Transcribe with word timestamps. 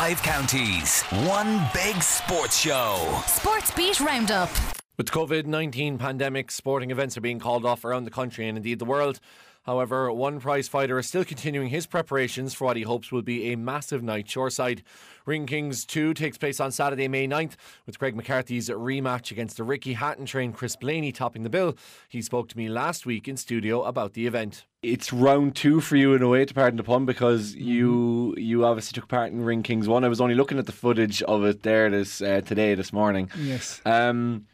Five 0.00 0.22
counties, 0.22 1.02
one 1.28 1.60
big 1.74 2.02
sports 2.02 2.58
show. 2.58 3.20
Sports 3.26 3.70
Beat 3.72 4.00
Roundup. 4.00 4.48
With 4.96 5.08
the 5.08 5.12
COVID 5.12 5.44
19 5.44 5.98
pandemic, 5.98 6.50
sporting 6.50 6.90
events 6.90 7.18
are 7.18 7.20
being 7.20 7.38
called 7.38 7.66
off 7.66 7.84
around 7.84 8.04
the 8.04 8.10
country 8.10 8.48
and 8.48 8.56
indeed 8.56 8.78
the 8.78 8.86
world. 8.86 9.20
However, 9.70 10.12
one 10.12 10.40
prize 10.40 10.66
fighter 10.66 10.98
is 10.98 11.06
still 11.06 11.24
continuing 11.24 11.68
his 11.68 11.86
preparations 11.86 12.54
for 12.54 12.64
what 12.64 12.76
he 12.76 12.82
hopes 12.82 13.12
will 13.12 13.22
be 13.22 13.52
a 13.52 13.56
massive 13.56 14.02
night 14.02 14.28
shoreside. 14.28 14.82
Ring 15.26 15.46
Kings 15.46 15.84
2 15.84 16.12
takes 16.12 16.36
place 16.36 16.58
on 16.58 16.72
Saturday, 16.72 17.06
May 17.06 17.28
9th, 17.28 17.52
with 17.86 17.96
Craig 17.96 18.16
McCarthy's 18.16 18.68
rematch 18.68 19.30
against 19.30 19.56
the 19.56 19.62
Ricky 19.62 19.92
Hatton 19.92 20.26
trained 20.26 20.54
Chris 20.54 20.74
Blaney 20.74 21.12
topping 21.12 21.44
the 21.44 21.50
bill. 21.50 21.76
He 22.08 22.20
spoke 22.20 22.48
to 22.48 22.58
me 22.58 22.68
last 22.68 23.06
week 23.06 23.28
in 23.28 23.36
studio 23.36 23.84
about 23.84 24.14
the 24.14 24.26
event. 24.26 24.66
It's 24.82 25.12
round 25.12 25.54
two 25.54 25.80
for 25.80 25.94
you 25.94 26.14
in 26.14 26.22
a 26.22 26.28
way, 26.28 26.44
to 26.44 26.52
pardon 26.52 26.76
the 26.76 26.82
pun, 26.82 27.06
because 27.06 27.54
you 27.54 28.34
you 28.36 28.64
obviously 28.64 29.00
took 29.00 29.06
part 29.06 29.30
in 29.30 29.44
Ring 29.44 29.62
Kings 29.62 29.86
1. 29.86 30.02
I 30.02 30.08
was 30.08 30.20
only 30.20 30.34
looking 30.34 30.58
at 30.58 30.66
the 30.66 30.72
footage 30.72 31.22
of 31.22 31.44
it 31.44 31.62
there 31.62 31.88
this 31.90 32.20
uh, 32.20 32.40
today, 32.40 32.74
this 32.74 32.92
morning. 32.92 33.30
Yes. 33.38 33.80
Um, 33.84 34.46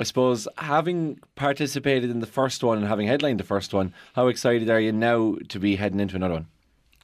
I 0.00 0.04
suppose 0.04 0.48
having 0.56 1.20
participated 1.34 2.08
in 2.10 2.20
the 2.20 2.26
first 2.26 2.64
one 2.64 2.78
and 2.78 2.86
having 2.88 3.06
headlined 3.06 3.38
the 3.38 3.44
first 3.44 3.74
one, 3.74 3.92
how 4.14 4.28
excited 4.28 4.70
are 4.70 4.80
you 4.80 4.92
now 4.92 5.36
to 5.48 5.58
be 5.60 5.76
heading 5.76 6.00
into 6.00 6.16
another 6.16 6.34
one? 6.34 6.46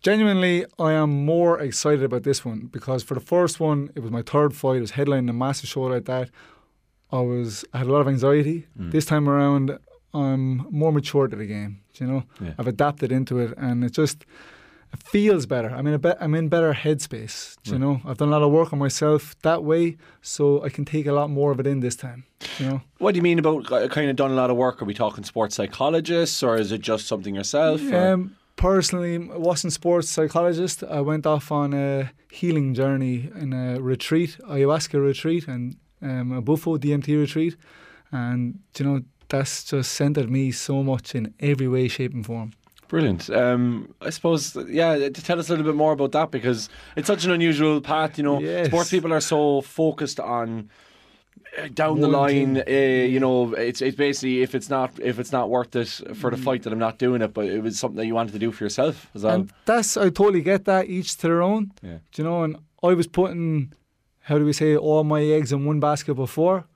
Genuinely, 0.03 0.65
I 0.79 0.93
am 0.93 1.25
more 1.27 1.61
excited 1.61 2.03
about 2.05 2.23
this 2.23 2.43
one 2.45 2.69
because 2.73 3.03
for 3.03 3.13
the 3.15 3.21
first 3.21 3.61
one, 3.61 3.91
it 3.95 4.01
was 4.01 4.11
my 4.11 4.23
third 4.23 4.55
fight. 4.55 4.79
It 4.79 4.81
was 4.81 4.93
headlining 4.93 5.29
a 5.29 5.35
massive 5.35 5.69
show 5.69 5.83
like 5.83 6.07
that. 6.07 6.31
I 7.13 7.21
was 7.21 7.65
I 7.75 7.79
had 7.79 7.87
a 7.87 7.93
lot 7.93 8.01
of 8.01 8.09
anxiety. 8.09 8.67
Mm. 8.81 8.93
This 8.93 9.05
time 9.05 9.29
around, 9.29 9.79
I'm 10.15 10.67
more 10.71 10.93
mature 10.93 11.29
to 11.29 11.37
the 11.37 11.47
game. 11.47 11.81
You 12.01 12.07
know, 12.07 12.23
Yeah. 12.41 12.55
I've 12.59 12.67
adapted 12.67 13.13
into 13.13 13.39
it, 13.41 13.53
and 13.59 13.85
it's 13.85 13.97
just 13.97 14.25
it 14.93 15.03
feels 15.03 15.47
better. 15.47 15.71
I'm 15.71 15.87
in 15.87 15.95
a 15.95 15.99
be- 15.99 16.19
I'm 16.21 16.35
in 16.35 16.49
better 16.49 16.73
headspace. 16.73 17.57
do 17.63 17.73
You 17.73 17.79
know, 17.79 18.01
I've 18.05 18.19
done 18.19 18.29
a 18.29 18.33
lot 18.33 18.43
of 18.43 18.51
work 18.51 18.73
on 18.73 18.79
myself 18.79 19.37
that 19.43 19.65
way, 19.65 19.97
so 20.23 20.63
I 20.63 20.69
can 20.69 20.85
take 20.85 21.07
a 21.07 21.13
lot 21.13 21.31
more 21.31 21.53
of 21.53 21.61
it 21.61 21.67
in 21.67 21.81
this 21.81 21.97
time. 21.97 22.25
You 22.59 22.67
know. 22.67 22.83
What 22.99 23.13
do 23.13 23.19
you 23.19 23.23
mean 23.23 23.39
about 23.39 23.71
uh, 23.73 23.89
kind 23.89 24.11
of 24.11 24.17
done 24.17 24.31
a 24.31 24.35
lot 24.35 24.51
of 24.51 24.57
work? 24.57 24.83
Are 24.83 24.85
we 24.85 24.95
talking 24.95 25.25
sports 25.25 25.57
psychologists 25.57 26.43
or 26.43 26.57
is 26.57 26.73
it 26.73 26.81
just 26.81 27.07
something 27.07 27.35
yourself? 27.35 27.81
Um, 27.93 28.37
personally, 28.57 29.17
I 29.17 29.37
wasn't 29.37 29.73
sports 29.73 30.09
psychologist. 30.09 30.83
I 30.85 31.01
went 31.01 31.27
off 31.27 31.53
on 31.53 31.75
a 31.75 32.11
healing 32.31 32.75
journey 32.75 33.31
in 33.35 33.53
a 33.53 33.81
retreat, 33.81 34.37
ayahuasca 34.49 35.03
retreat, 35.03 35.49
and 35.49 35.77
um, 36.03 36.33
a 36.33 36.41
Bufo 36.43 36.77
DMT 36.77 37.19
retreat, 37.19 37.57
and 38.13 38.61
you 38.79 38.85
know 38.85 39.01
that's 39.29 39.65
just 39.65 39.93
centered 39.93 40.31
me 40.31 40.53
so 40.53 40.83
much 40.83 41.15
in 41.15 41.35
every 41.41 41.69
way, 41.69 41.89
shape, 41.89 42.15
and 42.15 42.25
form. 42.25 42.53
Brilliant. 42.89 43.29
Um, 43.31 43.95
I 44.01 44.11
suppose, 44.11 44.57
yeah, 44.69 44.97
to 44.97 45.11
tell 45.11 45.39
us 45.39 45.49
a 45.49 45.53
little 45.53 45.65
bit 45.67 45.75
more 45.75 45.93
about 45.93 46.13
that 46.13 46.31
because 46.31 46.69
it's 46.97 47.07
such 47.07 47.25
an 47.25 47.31
unusual 47.33 47.81
path. 47.81 48.17
You 48.19 48.25
know, 48.25 48.41
Yes. 48.41 48.67
sports 48.69 48.91
people 48.91 49.13
are 49.13 49.21
so 49.21 49.61
focused 49.63 50.21
on 50.21 50.71
uh, 51.59 51.69
down 51.75 52.01
the 52.01 52.09
line. 52.09 52.59
Uh, 52.67 52.71
you 52.71 53.19
know, 53.21 53.53
it's 53.55 53.81
it's 53.83 53.97
basically 53.97 54.43
if 54.43 54.55
it's 54.55 54.69
not 54.71 54.93
if 55.01 55.19
it's 55.19 55.33
not 55.33 55.51
worth 55.51 55.75
it 55.77 55.89
for 56.17 56.31
the 56.31 56.37
fight 56.37 56.63
that 56.65 56.73
I'm 56.73 56.79
not 56.79 56.99
doing 56.99 57.23
it, 57.23 57.33
but 57.35 57.47
it 57.47 57.63
was 57.63 57.79
something 57.79 57.97
that 57.97 58.07
you 58.07 58.15
wanted 58.15 58.33
to 58.33 58.39
do 58.39 58.53
for 58.53 58.65
yourself 58.65 59.11
as 59.15 59.23
well. 59.25 59.35
And 59.35 59.53
that's 59.65 59.97
I 59.97 60.05
totally 60.11 60.43
get 60.43 60.65
that. 60.67 60.87
Each 60.87 61.17
to 61.19 61.23
their 61.29 61.43
own. 61.43 61.73
Yeah. 61.83 61.99
Do 62.13 62.23
you 62.23 62.25
know? 62.29 62.43
And 62.45 62.57
I 62.83 62.95
was 62.95 63.07
putting, 63.07 63.73
how 64.21 64.39
do 64.39 64.45
we 64.45 64.53
say, 64.53 64.77
all 64.77 65.03
my 65.05 65.23
eggs 65.23 65.51
in 65.53 65.65
one 65.65 65.81
basket 65.81 66.15
before, 66.15 66.67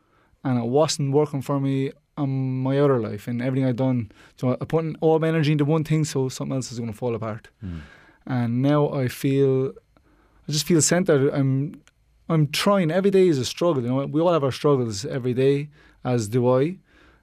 and 0.42 0.58
it 0.58 0.66
wasn't 0.66 1.12
working 1.12 1.42
for 1.42 1.60
me 1.60 1.92
on 2.22 2.28
my 2.66 2.78
other 2.84 2.98
life 3.08 3.24
and 3.28 3.36
everything 3.46 3.68
I've 3.68 3.82
done. 3.86 3.98
So 4.38 4.56
I 4.60 4.64
putting 4.64 4.96
all 5.00 5.18
my 5.18 5.28
energy 5.34 5.52
into 5.52 5.64
one 5.76 5.84
thing, 5.84 6.04
so 6.04 6.28
something 6.28 6.56
else 6.56 6.70
is 6.72 6.78
going 6.78 6.92
to 6.92 6.98
fall 7.02 7.14
apart. 7.14 7.48
Hmm. 7.60 7.78
And 8.26 8.50
now 8.70 8.80
I 9.02 9.08
feel, 9.08 9.72
I 10.46 10.52
just 10.52 10.66
feel 10.66 10.82
centered. 10.82 11.22
I'm, 11.38 11.52
I'm 12.28 12.46
trying. 12.48 12.90
Every 12.90 13.10
day 13.10 13.26
is 13.28 13.38
a 13.38 13.44
struggle. 13.44 13.82
You 13.82 13.88
know, 13.88 14.06
we 14.06 14.20
all 14.20 14.32
have 14.32 14.44
our 14.44 14.52
struggles 14.52 15.04
every 15.04 15.34
day, 15.34 15.68
as 16.04 16.28
do 16.28 16.48
I. 16.60 16.78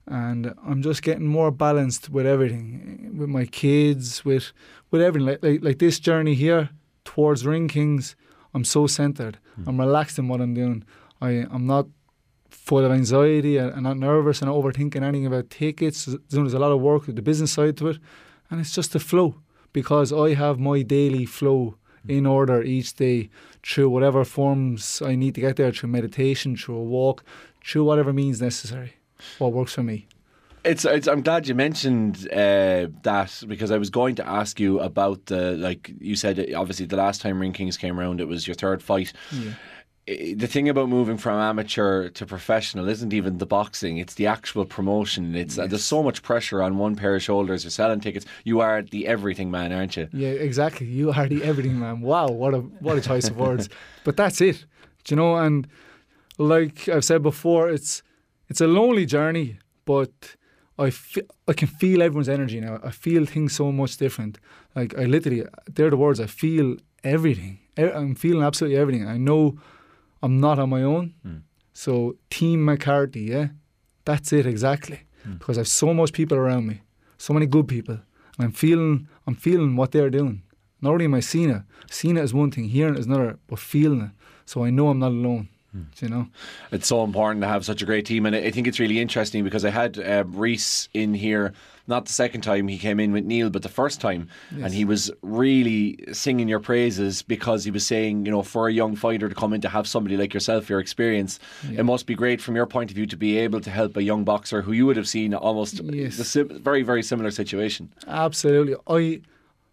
And 0.07 0.53
I'm 0.65 0.81
just 0.81 1.01
getting 1.01 1.27
more 1.27 1.51
balanced 1.51 2.09
with 2.09 2.25
everything, 2.25 3.15
with 3.19 3.29
my 3.29 3.45
kids, 3.45 4.23
with 4.23 4.53
with 4.89 5.01
everything. 5.01 5.27
Like 5.27 5.43
like, 5.43 5.63
like 5.67 5.79
this 5.79 5.99
journey 5.99 6.33
here 6.33 6.69
towards 7.03 7.45
Ring 7.45 7.67
Kings, 7.67 8.15
I'm 8.53 8.63
so 8.63 8.87
centered. 8.87 9.37
Hmm. 9.55 9.67
I'm 9.67 9.79
relaxed 9.79 10.17
in 10.17 10.29
what 10.29 10.39
I'm 10.39 10.53
doing. 10.53 10.85
I 11.21 11.29
I'm 11.53 11.65
not 11.67 11.87
full 12.49 12.85
of 12.85 12.91
anxiety. 12.91 13.57
and, 13.57 13.73
I'm 13.73 13.83
not 13.83 13.97
nervous. 13.97 14.41
I'm 14.41 14.49
not 14.49 14.55
overthinking 14.55 15.01
anything 15.01 15.25
about 15.25 15.49
tickets. 15.49 16.05
There's, 16.29 16.53
a 16.53 16.59
lot 16.59 16.71
of 16.71 16.81
work 16.81 17.07
with 17.07 17.15
the 17.15 17.21
business 17.21 17.51
side 17.51 17.77
to 17.77 17.89
it, 17.89 17.97
and 18.49 18.59
it's 18.59 18.73
just 18.73 18.95
a 18.95 18.99
flow 18.99 19.35
because 19.73 20.11
I 20.11 20.33
have 20.33 20.59
my 20.59 20.81
daily 20.81 21.25
flow 21.25 21.75
in 22.07 22.25
order 22.25 22.63
each 22.63 22.93
day 22.93 23.29
through 23.63 23.89
whatever 23.89 24.23
forms 24.23 25.01
I 25.01 25.15
need 25.15 25.35
to 25.35 25.41
get 25.41 25.57
there 25.57 25.71
through 25.71 25.89
meditation, 25.89 26.55
through 26.55 26.77
a 26.77 26.83
walk, 26.83 27.23
through 27.65 27.83
whatever 27.83 28.13
means 28.13 28.41
necessary. 28.41 28.93
What 29.39 29.51
works 29.53 29.73
for 29.73 29.83
me. 29.83 30.07
It's, 30.63 30.83
it's. 30.83 31.07
I'm 31.07 31.21
glad 31.21 31.47
you 31.47 31.55
mentioned 31.55 32.27
uh, 32.31 32.87
that 33.03 33.43
because 33.47 33.71
I 33.71 33.77
was 33.77 33.89
going 33.89 34.15
to 34.15 34.27
ask 34.27 34.59
you 34.59 34.79
about 34.79 35.27
the 35.27 35.53
like 35.53 35.93
you 35.99 36.15
said. 36.15 36.53
Obviously, 36.53 36.85
the 36.85 36.97
last 36.97 37.21
time 37.21 37.39
Ring 37.39 37.53
Kings 37.53 37.77
came 37.77 37.97
around, 37.97 38.19
it 38.19 38.27
was 38.27 38.47
your 38.47 38.55
third 38.55 38.83
fight. 38.83 39.13
Yeah. 39.31 39.51
The 40.07 40.47
thing 40.47 40.69
about 40.69 40.87
moving 40.87 41.17
from 41.17 41.37
amateur 41.37 42.07
to 42.09 42.25
professional 42.25 42.87
isn't 42.87 43.11
even 43.11 43.39
the 43.39 43.45
boxing; 43.45 43.97
it's 43.97 44.13
the 44.13 44.27
actual 44.27 44.63
promotion. 44.63 45.35
It's 45.35 45.57
uh, 45.57 45.67
there's 45.67 45.83
so 45.83 46.01
much 46.01 46.23
pressure 46.23 46.61
on 46.61 46.77
one 46.77 46.95
pair 46.95 47.15
of 47.15 47.21
shoulders. 47.21 47.65
You're 47.65 47.71
selling 47.71 47.99
tickets. 47.99 48.25
You 48.45 48.61
are 48.61 48.81
the 48.81 49.05
everything 49.05 49.51
man, 49.51 49.73
aren't 49.73 49.97
you? 49.97 50.07
Yeah, 50.13 50.29
exactly. 50.29 50.87
You 50.87 51.11
are 51.11 51.27
the 51.27 51.43
everything 51.43 51.77
man. 51.77 51.99
Wow, 51.99 52.29
what 52.29 52.53
a 52.53 52.59
what 52.59 52.97
a 52.97 53.01
choice 53.01 53.27
of 53.27 53.37
words. 53.37 53.67
But 54.05 54.15
that's 54.15 54.39
it. 54.39 54.65
Do 55.03 55.13
you 55.13 55.17
know? 55.17 55.35
And 55.35 55.67
like 56.37 56.87
I've 56.87 57.03
said 57.03 57.21
before, 57.21 57.69
it's 57.69 58.01
it's 58.47 58.61
a 58.61 58.67
lonely 58.67 59.05
journey, 59.05 59.57
but 59.83 60.37
I 60.79 60.89
fe- 60.89 61.27
I 61.49 61.53
can 61.53 61.67
feel 61.67 62.01
everyone's 62.01 62.29
energy 62.29 62.61
now. 62.61 62.79
I 62.81 62.91
feel 62.91 63.25
things 63.25 63.53
so 63.53 63.71
much 63.73 63.97
different. 63.97 64.39
Like 64.73 64.97
I 64.97 65.03
literally, 65.03 65.43
they're 65.73 65.89
the 65.89 65.97
words. 65.97 66.19
I 66.21 66.27
feel 66.27 66.77
everything. 67.03 67.59
I'm 67.77 68.15
feeling 68.15 68.43
absolutely 68.43 68.77
everything. 68.79 69.05
I 69.07 69.17
know 69.17 69.57
I'm 70.21 70.39
not 70.39 70.59
on 70.59 70.69
my 70.69 70.83
own. 70.83 71.13
Hmm. 71.23 71.37
So 71.73 72.17
Team 72.29 72.65
McCarthy, 72.65 73.21
yeah, 73.21 73.47
that's 74.05 74.33
it 74.33 74.45
exactly. 74.45 75.01
Hmm. 75.23 75.33
Because 75.33 75.57
I 75.57 75.61
have 75.61 75.67
so 75.67 75.93
much 75.93 76.13
people 76.13 76.37
around 76.37 76.67
me, 76.67 76.81
so 77.17 77.33
many 77.33 77.45
good 77.45 77.67
people, 77.67 77.95
and 78.37 78.45
I'm 78.45 78.51
feeling 78.51 79.07
I'm 79.25 79.35
feeling 79.35 79.75
what 79.75 79.91
they're 79.91 80.09
doing. 80.09 80.43
Not 80.81 80.91
only 80.93 81.05
am 81.05 81.15
I 81.15 81.21
seeing 81.21 81.49
it, 81.49 81.63
seeing 81.89 82.17
it 82.17 82.23
is 82.23 82.33
one 82.33 82.51
thing, 82.51 82.65
hearing 82.65 82.95
it 82.95 82.99
is 82.99 83.07
another, 83.07 83.39
but 83.47 83.59
feeling 83.59 84.01
it. 84.01 84.11
So 84.45 84.63
I 84.63 84.69
know 84.69 84.89
I'm 84.89 84.99
not 84.99 85.11
alone. 85.11 85.49
You 85.99 86.09
know? 86.09 86.27
It's 86.71 86.87
so 86.87 87.03
important 87.03 87.41
to 87.43 87.47
have 87.47 87.65
such 87.65 87.81
a 87.81 87.85
great 87.85 88.05
team, 88.05 88.25
and 88.25 88.35
I 88.35 88.51
think 88.51 88.67
it's 88.67 88.79
really 88.79 88.99
interesting 88.99 89.43
because 89.43 89.65
I 89.65 89.69
had 89.69 89.97
uh, 89.99 90.23
Reese 90.27 90.89
in 90.93 91.13
here. 91.13 91.53
Not 91.89 92.05
the 92.05 92.11
second 92.11 92.41
time 92.41 92.67
he 92.67 92.77
came 92.77 92.99
in 92.99 93.13
with 93.13 93.23
Neil, 93.23 93.49
but 93.49 93.61
the 93.63 93.69
first 93.69 94.01
time, 94.01 94.27
and 94.61 94.73
he 94.73 94.83
was 94.83 95.09
really 95.21 95.97
singing 96.11 96.49
your 96.49 96.59
praises 96.59 97.21
because 97.21 97.63
he 97.63 97.71
was 97.71 97.87
saying, 97.87 98.25
you 98.25 98.31
know, 98.31 98.43
for 98.43 98.67
a 98.67 98.73
young 98.73 98.97
fighter 98.97 99.29
to 99.29 99.35
come 99.35 99.53
in 99.53 99.61
to 99.61 99.69
have 99.69 99.87
somebody 99.87 100.17
like 100.17 100.33
yourself, 100.33 100.69
your 100.69 100.81
experience, 100.81 101.39
it 101.71 101.85
must 101.85 102.05
be 102.05 102.13
great 102.13 102.41
from 102.41 102.57
your 102.57 102.65
point 102.65 102.89
of 102.91 102.95
view 102.95 103.05
to 103.05 103.15
be 103.15 103.37
able 103.37 103.61
to 103.61 103.69
help 103.69 103.95
a 103.95 104.03
young 104.03 104.25
boxer 104.25 104.61
who 104.63 104.73
you 104.73 104.85
would 104.85 104.97
have 104.97 105.07
seen 105.07 105.33
almost 105.33 105.79
Yes. 105.81 106.15
sim- 106.15 106.61
very, 106.61 106.83
very 106.83 107.01
similar 107.03 107.31
situation. 107.31 107.89
Absolutely. 108.05 108.75
I 108.87 109.21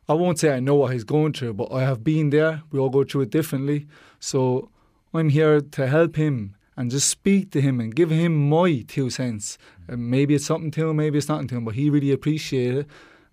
I 0.08 0.12
won't 0.12 0.38
say 0.38 0.54
I 0.54 0.60
know 0.60 0.76
what 0.76 0.92
he's 0.92 1.02
going 1.04 1.32
through, 1.32 1.54
but 1.54 1.72
I 1.72 1.80
have 1.82 2.04
been 2.04 2.30
there. 2.30 2.62
We 2.70 2.78
all 2.78 2.90
go 2.90 3.02
through 3.02 3.22
it 3.22 3.30
differently. 3.30 3.86
So 4.20 4.68
I'm 5.14 5.28
here 5.28 5.60
to 5.60 5.86
help 5.86 6.16
him 6.16 6.56
and 6.76 6.90
just 6.90 7.08
speak 7.08 7.52
to 7.52 7.60
him 7.60 7.80
and 7.80 7.94
give 7.94 8.10
him 8.10 8.48
my 8.48 8.84
two 8.86 9.10
cents. 9.10 9.58
And 9.86 10.10
maybe 10.10 10.34
it's 10.34 10.46
something 10.46 10.70
to 10.72 10.88
him, 10.88 10.96
maybe 10.96 11.18
it's 11.18 11.28
nothing 11.28 11.48
to 11.48 11.56
him, 11.56 11.64
but 11.64 11.74
he 11.74 11.88
really 11.88 12.10
appreciated 12.10 12.86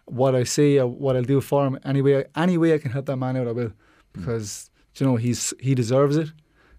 what 0.05 0.35
I 0.35 0.43
say 0.43 0.77
or 0.77 0.87
what 0.87 1.15
I'll 1.15 1.23
do 1.23 1.41
for 1.41 1.65
him. 1.65 1.79
Any 1.83 2.01
way, 2.01 2.25
any 2.35 2.57
way 2.57 2.73
I 2.73 2.77
can 2.77 2.91
help 2.91 3.07
that 3.07 3.17
man 3.17 3.35
out, 3.35 3.47
I 3.47 3.51
will. 3.51 3.73
Because, 4.13 4.69
you 4.97 5.05
know, 5.05 5.15
he's 5.15 5.53
he 5.59 5.73
deserves 5.73 6.17
it. 6.17 6.31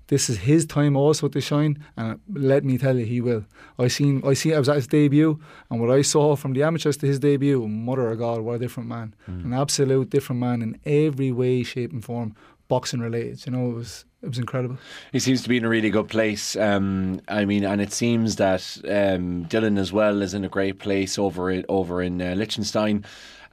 This 0.09 0.29
is 0.29 0.39
his 0.39 0.67
time 0.67 0.95
also 0.95 1.29
to 1.29 1.41
shine, 1.41 1.83
and 1.97 2.13
uh, 2.13 2.17
let 2.35 2.65
me 2.65 2.77
tell 2.77 2.99
you, 2.99 3.07
he 3.07 3.23
will. 3.23 3.47
I 3.79 3.89
seen, 3.89 4.21
I 4.27 4.35
see, 4.35 4.53
I 4.53 4.59
was 4.59 4.69
at 4.69 4.77
his 4.77 4.87
debut, 4.87 5.41
and 5.71 5.81
what 5.81 5.91
I 5.91 6.03
saw 6.03 6.37
from 6.37 6.53
the 6.53 6.65
amateurs 6.65 6.99
to 6.99 7.07
his 7.07 7.19
debut, 7.19 7.67
mother 7.67 8.11
of 8.11 8.19
God, 8.19 8.43
what 8.43 8.57
a 8.57 8.59
different 8.59 8.91
man, 8.91 9.15
mm. 9.27 9.45
an 9.45 9.55
absolute 9.55 10.11
different 10.11 10.41
man 10.41 10.61
in 10.61 10.79
every 10.85 11.33
way, 11.33 11.63
shape, 11.63 11.93
and 11.93 12.05
form, 12.05 12.35
boxing 12.69 13.01
related. 13.01 13.47
You 13.47 13.53
know, 13.53 13.71
it 13.71 13.75
was, 13.75 14.05
it 14.23 14.29
was 14.29 14.39
incredible. 14.39 14.79
He 15.13 15.19
seems 15.19 15.43
to 15.43 15.49
be 15.49 15.57
in 15.57 15.65
a 15.65 15.69
really 15.69 15.91
good 15.91 16.09
place. 16.09 16.57
Um, 16.57 17.21
I 17.29 17.45
mean, 17.45 17.65
and 17.65 17.81
it 17.81 17.93
seems 17.93 18.37
that 18.37 18.63
um, 18.85 19.47
Dylan 19.47 19.79
as 19.79 19.93
well 19.93 20.23
is 20.23 20.33
in 20.35 20.45
a 20.45 20.49
great 20.49 20.79
place 20.79 21.19
over 21.19 21.51
it 21.51 21.65
over 21.69 22.01
in 22.03 22.23
uh, 22.23 22.35
Liechtenstein. 22.35 23.05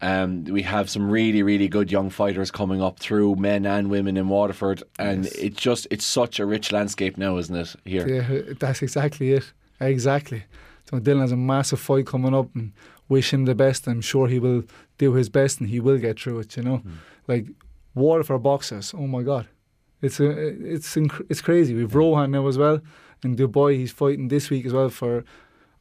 Um, 0.01 0.45
we 0.45 0.61
have 0.61 0.89
some 0.89 1.09
really, 1.11 1.43
really 1.43 1.67
good 1.67 1.91
young 1.91 2.09
fighters 2.09 2.51
coming 2.51 2.81
up 2.81 2.99
through 2.99 3.35
men 3.35 3.65
and 3.65 3.89
women 3.89 4.15
in 4.15 4.29
Waterford, 4.29 4.81
and 4.97 5.25
Yes. 5.25 5.33
it's 5.33 5.59
just 5.61 5.87
it's 5.91 6.05
such 6.05 6.39
a 6.39 6.45
rich 6.45 6.71
landscape 6.71 7.17
now, 7.17 7.37
isn't 7.37 7.55
it? 7.55 7.75
Here, 7.83 8.07
Yeah, 8.07 8.53
that's 8.59 8.81
exactly 8.81 9.33
it. 9.33 9.51
Exactly. 9.81 10.43
So 10.89 10.99
Dylan 10.99 11.21
has 11.21 11.31
a 11.33 11.37
massive 11.37 11.79
fight 11.81 12.05
coming 12.07 12.33
up, 12.33 12.47
and 12.55 12.71
wish 13.09 13.33
him 13.33 13.43
the 13.45 13.55
best. 13.55 13.87
I'm 13.87 14.01
sure 14.01 14.27
he 14.29 14.39
will 14.39 14.63
do 14.97 15.13
his 15.13 15.27
best, 15.29 15.59
and 15.59 15.69
he 15.69 15.79
will 15.81 15.97
get 15.97 16.17
through 16.19 16.39
it. 16.39 16.55
You 16.55 16.63
know, 16.63 16.81
like 17.27 17.47
Waterford 17.93 18.41
boxers. 18.43 18.93
Oh 18.97 19.05
my 19.07 19.21
God, 19.23 19.47
It's 20.01 20.19
a, 20.19 20.29
it's 20.75 20.95
inc- 20.95 21.25
it's 21.29 21.41
crazy. 21.41 21.73
We've 21.73 21.93
Rohan 21.93 22.31
now 22.31 22.47
as 22.47 22.57
well 22.57 22.81
in 23.23 23.35
Dubai. 23.35 23.75
He's 23.75 23.91
fighting 23.91 24.29
this 24.29 24.49
week 24.49 24.65
as 24.65 24.73
well 24.73 24.89
for. 24.89 25.23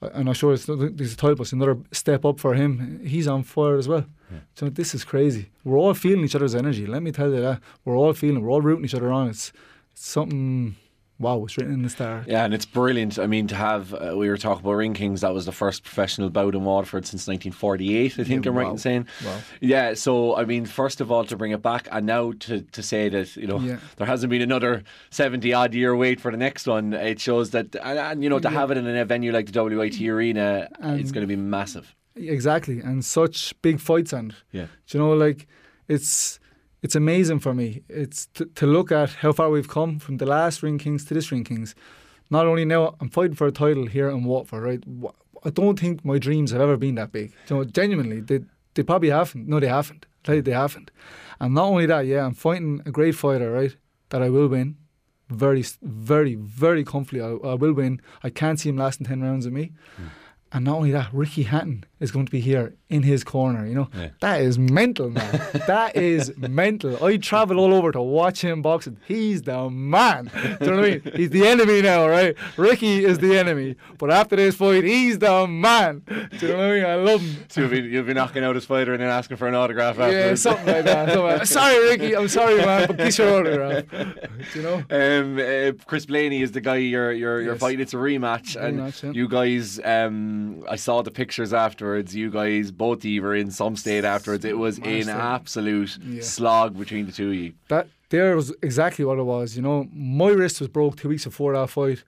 And 0.01 0.13
I'm 0.15 0.25
not 0.27 0.37
sure 0.37 0.53
it's 0.53 0.67
there's 0.67 1.15
a 1.15 1.17
title, 1.17 1.35
but 1.37 1.43
it's 1.43 1.53
another 1.53 1.77
step 1.91 2.25
up 2.25 2.39
for 2.39 2.55
him. 2.55 3.01
He's 3.05 3.27
on 3.27 3.43
fire 3.43 3.77
as 3.77 3.89
well. 3.89 4.07
Yeah. 4.31 4.39
So 4.55 4.69
this 4.69 4.95
is 4.95 5.03
crazy. 5.05 5.51
We're 5.65 5.79
all 5.79 5.95
feeling 5.95 6.25
each 6.25 6.37
other's 6.37 6.55
energy. 6.55 6.87
Let 6.87 7.03
me 7.03 7.11
tell 7.11 7.31
you 7.35 7.41
that. 7.41 7.61
We're 7.85 7.97
all 7.97 8.13
feeling. 8.13 8.43
We're 8.43 8.51
all 8.51 8.61
rooting 8.61 8.85
each 8.85 8.95
other 8.95 9.11
on. 9.11 9.29
It's, 9.29 9.53
it's 9.93 10.07
something 10.07 10.77
wow, 11.19 11.45
it's 11.45 11.57
written 11.57 11.75
in 11.75 11.83
the 11.83 11.91
star. 11.91 12.25
Yeah, 12.27 12.45
and 12.45 12.55
it's 12.55 12.65
brilliant. 12.65 13.19
I 13.19 13.27
mean, 13.27 13.47
to 13.49 13.55
have, 13.55 13.93
uh, 13.95 14.15
we 14.17 14.29
were 14.29 14.37
talking 14.37 14.65
about 14.65 14.75
Ring 14.75 14.95
Kings, 14.95 15.21
that 15.23 15.35
was 15.35 15.47
the 15.47 15.53
first 15.53 15.83
professional 15.83 16.31
bout 16.31 16.55
in 16.55 16.65
Waterford 16.65 17.07
since 17.07 17.27
1948, 17.27 18.13
I 18.21 18.25
think 18.25 18.45
Yeah, 18.45 18.51
I'm 18.51 18.57
right 18.57 18.69
in 18.71 18.79
saying. 18.79 19.07
Wow. 19.25 19.39
Yeah, 19.61 19.95
so, 19.95 20.37
I 20.37 20.45
mean, 20.45 20.65
first 20.67 21.01
of 21.01 21.11
all, 21.11 21.25
to 21.25 21.37
bring 21.37 21.53
it 21.53 21.63
back, 21.63 21.89
and 21.91 22.07
now 22.07 22.33
to, 22.41 22.61
to 22.63 22.83
say 22.83 23.09
that, 23.09 23.35
you 23.37 23.47
know, 23.47 23.59
Yeah. 23.61 23.79
there 23.97 24.07
hasn't 24.07 24.31
been 24.31 24.43
another 24.43 24.85
70 25.11 25.53
odd 25.53 25.75
year 25.75 25.97
wait 25.97 26.21
for 26.21 26.31
the 26.31 26.37
next 26.37 26.67
one, 26.67 26.93
it 26.93 27.21
shows 27.21 27.51
that, 27.51 27.75
and, 27.75 27.99
and 27.99 28.23
you 28.23 28.29
know, 28.31 28.39
to 28.39 28.51
have 28.51 28.71
it 28.71 28.77
in 28.79 28.87
a 28.87 29.05
venue 29.05 29.33
like 29.33 29.51
the 29.53 29.65
WIT 29.65 30.01
Arena, 30.03 30.69
it's 30.81 31.11
going 31.13 31.23
to 31.23 31.27
be 31.27 31.37
massive. 31.37 31.95
Exactly, 32.15 32.81
and 32.81 33.05
such 33.05 33.55
big 33.63 33.81
fights 33.81 34.13
and. 34.13 34.35
Yeah. 34.51 34.67
Do 34.89 34.99
you 34.99 35.05
know, 35.05 35.13
like 35.13 35.47
it's 35.89 36.41
it's 36.83 36.95
amazing 36.95 37.41
for 37.41 37.55
me. 37.55 37.83
It's 37.89 38.27
to, 38.35 38.47
to 38.47 38.67
look 38.67 38.93
at 38.93 39.11
how 39.11 39.33
far 39.33 39.51
we've 39.51 39.69
come 39.69 39.99
from 39.99 40.19
the 40.19 40.27
last 40.27 40.63
Ring 40.63 40.79
Kings 40.79 41.05
to 41.07 41.15
this 41.15 41.33
Ring 41.33 41.45
Kings. 41.45 41.75
Not 42.31 42.47
only 42.47 42.65
now, 42.65 42.95
I'm 43.01 43.09
fighting 43.09 43.35
for 43.35 43.47
a 43.47 43.53
title 43.53 43.87
here 43.87 44.09
in 44.11 44.25
Waterford, 44.25 44.63
right? 44.63 45.13
I 45.45 45.51
don't 45.51 45.79
think 45.79 46.05
my 46.05 46.19
dreams 46.19 46.51
have 46.51 46.61
ever 46.61 46.77
been 46.77 46.97
that 46.97 47.13
big. 47.13 47.33
Know, 47.51 47.65
genuinely, 47.65 48.21
they 48.21 48.41
they 48.75 48.83
probably 48.83 49.11
haven't. 49.11 49.49
No, 49.49 49.61
they 49.61 49.69
haven't. 49.69 50.07
I 50.07 50.19
tell 50.25 50.35
you, 50.37 50.43
they 50.43 50.53
haven't. 50.53 50.91
And 51.41 51.55
not 51.55 51.65
only 51.65 51.87
that, 51.87 52.07
yeah, 52.07 52.27
I'm 52.27 52.35
fighting 52.35 52.83
a 52.85 52.91
great 52.91 53.15
fighter, 53.15 53.51
right? 53.51 53.75
That 54.11 54.23
I 54.23 54.31
will 54.31 54.49
win. 54.49 54.77
Very, 55.29 55.65
very, 55.83 56.35
very 56.35 56.85
comfortably. 56.85 57.21
I, 57.21 57.51
I 57.51 57.55
will 57.55 57.73
win. 57.73 58.01
I 58.23 58.31
can't 58.31 58.59
see 58.59 58.69
him 58.69 58.77
lasting 58.77 59.07
ten 59.07 59.23
rounds 59.23 59.45
with 59.47 59.55
me. 59.55 59.73
Hmm. 59.97 60.07
And 60.53 60.65
not 60.65 60.77
only 60.77 60.91
that, 60.93 61.13
Ricky 61.13 61.43
Hatton 61.43 61.85
is 62.01 62.11
going 62.11 62.27
to 62.27 62.33
be 62.33 62.41
here 62.41 62.75
in 62.89 63.03
his 63.03 63.25
corner. 63.25 63.67
You 63.67 63.75
know, 63.75 63.89
Yeah. 63.95 64.09
that 64.21 64.41
is 64.41 64.59
mental, 64.59 65.11
man. 65.11 65.41
that 65.67 65.97
is 66.13 66.33
mental. 66.37 67.03
I 67.05 67.17
travel 67.17 67.59
all 67.59 67.75
over 67.75 67.93
to 67.93 68.01
watch 68.01 68.43
him 68.43 68.63
boxing. 68.63 68.97
He's 69.07 69.43
the 69.43 69.69
man. 69.69 70.31
Do 70.61 70.65
you 70.67 70.71
know 70.71 70.77
what 70.77 70.85
I 70.85 70.91
mean? 70.91 71.03
He's 71.15 71.31
the 71.31 71.47
enemy 71.47 71.83
now, 71.83 72.07
right? 72.09 72.35
Ricky 72.57 73.05
is 73.05 73.19
the 73.19 73.37
enemy, 73.39 73.77
but 73.99 74.11
after 74.11 74.37
this 74.37 74.55
fight, 74.57 74.85
he's 74.85 75.19
the 75.19 75.47
man. 75.47 76.03
Do 76.07 76.47
you 76.47 76.53
know 76.53 76.59
what 76.59 76.67
I 76.67 76.75
mean? 76.75 76.85
I 76.85 76.95
love 76.95 77.21
him. 77.21 77.45
So 77.49 77.61
you'll 77.63 77.71
be, 77.71 77.81
you'll 77.81 78.05
be 78.05 78.15
knocking 78.15 78.45
out 78.45 78.55
his 78.55 78.65
fighter 78.65 78.93
and 78.93 79.03
then 79.03 79.09
asking 79.11 79.37
for 79.37 79.49
an 79.49 79.55
autograph 79.55 79.99
Yeah, 79.99 80.05
afterwards. 80.07 80.43
something 80.43 80.67
like 80.67 80.85
that. 80.85 81.09
something 81.09 81.25
like 81.25 81.39
that. 81.39 81.49
Sorry, 81.49 81.89
Ricky. 81.89 82.17
I'm 82.17 82.29
sorry, 82.29 82.57
man, 82.59 82.87
but 82.87 82.97
kiss 82.99 83.19
your 83.19 83.41
autograph. 83.41 83.85
Do 83.91 84.59
you 84.59 84.63
know? 84.63 84.77
Um, 84.91 85.39
uh, 85.39 85.73
Chris 85.87 86.07
Blaney 86.07 86.43
is 86.43 86.53
the 86.53 86.61
guy 86.61 86.77
you're 86.77 87.13
you're, 87.13 87.43
you're 87.43 87.57
fighting. 87.57 87.81
It's 87.81 87.95
a 87.95 87.97
rematch, 87.97 88.57
and 88.61 88.79
Rematch, 88.79 89.03
yeah. 89.03 89.11
you 89.13 89.29
guys. 89.29 89.81
Um, 89.85 90.65
I 90.69 90.77
saw 90.77 91.03
the 91.03 91.11
pictures 91.11 91.53
afterwards. 91.89 92.15
You 92.15 92.31
guys 92.31 92.71
both 92.71 92.99
of 92.99 93.05
you 93.07 93.23
were 93.23 93.35
in 93.35 93.51
some 93.51 93.77
state 93.77 94.05
afterwards. 94.05 94.45
It 94.45 94.59
was 94.59 94.79
an 94.79 95.09
absolute 95.09 95.99
Yeah. 96.05 96.23
slog 96.23 96.79
between 96.79 97.07
the 97.07 97.13
two 97.13 97.29
of 97.31 97.35
you. 97.35 97.53
That 97.69 97.89
there 98.11 98.37
was 98.37 98.53
exactly 98.63 99.05
what 99.05 99.19
it 99.19 99.25
was. 99.25 99.57
You 99.57 99.63
know, 99.63 99.89
my 99.93 100.29
wrist 100.31 100.61
was 100.61 100.69
broke 100.69 100.97
two 100.97 101.09
weeks 101.09 101.25
before 101.25 101.53
that 101.55 101.71
fight. 101.71 102.05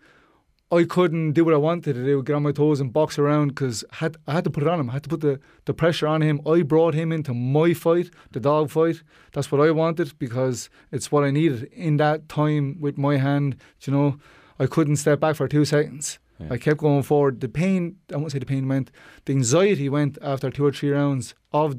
I 0.73 0.85
couldn't 0.85 1.33
do 1.33 1.45
what 1.45 1.53
I 1.53 1.57
wanted 1.57 1.95
to 1.95 2.05
do, 2.05 2.23
get 2.23 2.37
on 2.37 2.45
my 2.45 2.53
toes 2.53 2.81
and 2.81 2.93
box 2.93 3.19
around 3.19 3.49
because 3.49 3.83
I 3.93 3.97
had, 3.97 4.17
I 4.29 4.33
had 4.35 4.45
to 4.45 4.51
put 4.51 4.63
it 4.63 4.69
on 4.69 4.79
him. 4.79 4.89
I 4.91 4.93
had 4.93 5.03
to 5.03 5.09
put 5.09 5.21
the, 5.21 5.41
the 5.65 5.75
pressure 5.75 6.07
on 6.07 6.23
him. 6.23 6.41
I 6.47 6.63
brought 6.63 6.95
him 6.95 7.11
into 7.11 7.35
my 7.35 7.75
fight, 7.75 8.09
the 8.31 8.39
dog 8.39 8.71
fight. 8.71 9.03
That's 9.33 9.51
what 9.51 9.61
I 9.61 9.73
wanted 9.73 10.17
because 10.21 10.71
it's 10.93 11.11
what 11.11 11.25
I 11.25 11.33
needed 11.33 11.65
in 11.73 11.97
that 11.97 12.29
time 12.29 12.77
with 12.81 12.97
my 12.97 13.17
hand. 13.17 13.57
You 13.83 13.93
know, 13.93 14.19
I 14.61 14.67
couldn't 14.67 14.97
step 14.97 15.19
back 15.19 15.35
for 15.35 15.49
two 15.49 15.65
seconds. 15.65 16.21
I 16.49 16.57
kept 16.59 16.79
going 16.81 17.03
forward. 17.03 17.41
The 17.41 17.49
pain, 17.49 17.97
I 18.13 18.17
won't 18.17 18.33
say 18.33 18.39
the 18.39 18.47
pain 18.47 18.67
went, 18.69 18.91
the 19.25 19.33
anxiety 19.33 19.89
went 19.89 20.17
after 20.23 20.51
two 20.51 20.65
or 20.65 20.73
three 20.73 20.91
rounds 20.91 21.35
of 21.53 21.77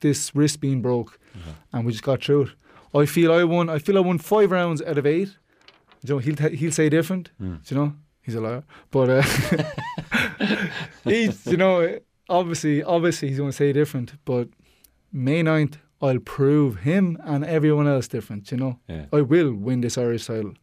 this 0.00 0.34
wrist 0.34 0.60
being 0.60 0.80
broke, 0.80 1.18
and 1.72 1.84
we 1.84 1.92
just 1.92 2.04
got 2.04 2.22
through 2.24 2.42
it. 2.42 2.50
I 2.94 3.06
feel 3.06 3.32
I 3.32 3.44
won. 3.44 3.68
I 3.68 3.78
feel 3.78 3.96
I 3.98 4.00
won 4.00 4.18
five 4.18 4.50
rounds 4.50 4.80
out 4.82 4.98
of 4.98 5.06
eight. 5.06 5.36
You 6.02 6.14
know, 6.14 6.18
he'll 6.18 6.34
t- 6.36 6.56
he'll 6.56 6.72
say 6.72 6.88
different. 6.88 7.30
Do 7.38 7.58
you 7.66 7.76
know, 7.76 7.94
he's 8.22 8.34
a 8.34 8.40
liar. 8.40 8.64
But 8.90 9.10
uh, 9.10 9.22
he's 11.04 11.46
you 11.46 11.56
know 11.56 11.98
obviously 12.28 12.82
obviously 12.82 13.28
he's 13.28 13.38
going 13.38 13.50
to 13.50 13.56
say 13.56 13.72
different. 13.72 14.14
But 14.24 14.48
May 15.12 15.42
9th, 15.42 15.74
I'll 16.00 16.18
prove 16.20 16.80
him 16.80 17.18
and 17.24 17.44
everyone 17.44 17.86
else 17.88 18.08
different. 18.08 18.50
You 18.50 18.56
know, 18.56 18.78
Yeah. 18.88 19.06
I 19.12 19.20
will 19.22 19.52
win 19.52 19.80
this 19.80 19.98
Irish 19.98 20.26
title. 20.26 20.54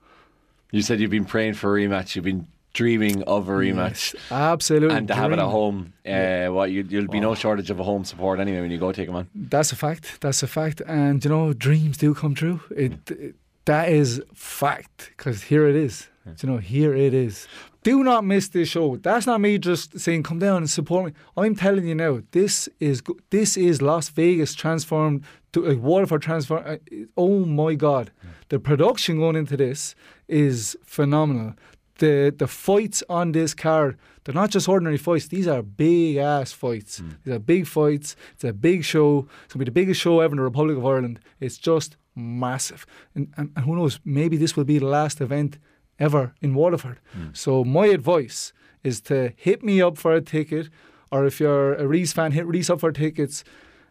You 0.72 0.82
said 0.82 1.00
you've 1.00 1.12
been 1.12 1.26
praying 1.26 1.54
for 1.54 1.78
a 1.78 1.82
rematch. 1.82 2.16
You've 2.16 2.26
been 2.26 2.48
dreaming 2.82 3.18
of 3.36 3.42
a 3.54 3.56
rematch. 3.64 4.02
Yes, 4.14 4.24
absolutely. 4.32 4.96
And 4.98 5.08
to 5.10 5.16
have 5.22 5.32
it 5.36 5.40
at 5.46 5.52
home, 5.60 5.78
uh, 6.06 6.48
what 6.58 6.68
you, 6.74 6.82
you'll 6.92 7.14
be 7.18 7.22
no 7.30 7.34
shortage 7.44 7.70
of 7.74 7.80
a 7.80 7.86
home 7.92 8.04
support 8.12 8.40
anyway 8.40 8.62
when 8.62 8.72
you 8.72 8.78
go 8.86 8.92
take 8.92 9.10
him 9.12 9.16
on. 9.22 9.26
That's 9.56 9.72
a 9.72 9.76
fact. 9.86 10.04
That's 10.24 10.42
a 10.44 10.48
fact. 10.60 10.78
And 10.88 11.24
you 11.24 11.30
know, 11.34 11.54
dreams 11.68 11.96
do 11.98 12.14
come 12.22 12.34
true. 12.36 12.60
It, 12.86 12.94
it 13.12 13.36
that 13.66 13.86
is 14.02 14.10
fact 14.34 14.98
because 15.18 15.38
here 15.52 15.66
it 15.72 15.76
is. 15.88 15.96
You 16.42 16.50
know, 16.50 16.58
here 16.58 16.94
it 17.08 17.14
is. 17.14 17.48
Do 17.84 18.04
not 18.04 18.22
miss 18.26 18.50
this 18.50 18.68
show. 18.76 18.98
That's 18.98 19.26
not 19.26 19.40
me 19.40 19.58
just 19.58 19.98
saying 19.98 20.24
come 20.24 20.40
down 20.40 20.58
and 20.58 20.70
support 20.70 21.06
me. 21.06 21.12
I'm 21.42 21.56
telling 21.56 21.88
you 21.88 21.96
now, 21.96 22.14
this 22.32 22.68
is 22.82 23.02
this 23.30 23.56
is 23.56 23.82
Las 23.82 24.10
Vegas 24.10 24.54
transformed 24.64 25.24
to 25.54 25.60
like 25.70 25.80
Waterford 25.90 26.22
transform. 26.22 26.64
uh, 26.66 26.78
Oh 27.16 27.46
my 27.62 27.76
God, 27.76 28.06
the 28.50 28.60
production 28.60 29.20
going 29.24 29.38
into 29.38 29.56
this 29.56 29.96
is 30.28 30.76
phenomenal. 30.86 31.54
The 32.00 32.34
the 32.38 32.48
fights 32.48 33.04
on 33.10 33.32
this 33.32 33.54
card, 33.54 33.98
they're 34.24 34.36
not 34.36 34.52
just 34.52 34.70
ordinary 34.70 34.98
fights. 34.98 35.28
These 35.28 35.48
are 35.48 35.62
big 35.62 36.18
ass 36.18 36.52
fights. 36.52 37.00
Hmm. 37.00 37.10
These 37.24 37.34
are 37.36 37.40
big 37.40 37.68
fights. 37.68 38.16
It's 38.34 38.44
a 38.44 38.54
big 38.54 38.84
show. 38.84 39.28
It's 39.46 39.54
gonna 39.54 39.66
be 39.66 39.72
the 39.72 39.72
biggest 39.72 40.02
show 40.02 40.20
ever 40.20 40.34
in 40.34 40.38
the 40.38 40.44
Republic 40.44 40.78
of 40.78 40.86
Ireland. 40.86 41.20
It's 41.40 41.58
just 41.58 41.98
massive. 42.16 42.86
And, 43.16 43.34
and, 43.38 43.52
and 43.56 43.66
who 43.66 43.76
knows? 43.76 44.00
Maybe 44.04 44.38
this 44.38 44.56
will 44.56 44.64
be 44.66 44.80
the 44.80 44.86
last 44.86 45.22
event 45.22 45.58
ever 46.00 46.34
in 46.42 46.54
Waterford. 46.54 47.00
Hmm. 47.14 47.28
So 47.34 47.64
my 47.64 47.88
advice 47.88 48.54
is 48.84 49.02
to 49.02 49.34
hit 49.36 49.64
me 49.64 49.82
up 49.82 49.98
for 49.98 50.14
a 50.14 50.22
ticket, 50.22 50.70
or 51.12 51.26
if 51.26 51.40
you're 51.40 51.74
a 51.76 51.88
Reese 51.88 52.14
fan, 52.14 52.32
hit 52.32 52.46
Reese 52.46 52.70
up 52.70 52.80
for 52.80 52.92
tickets, 52.92 53.44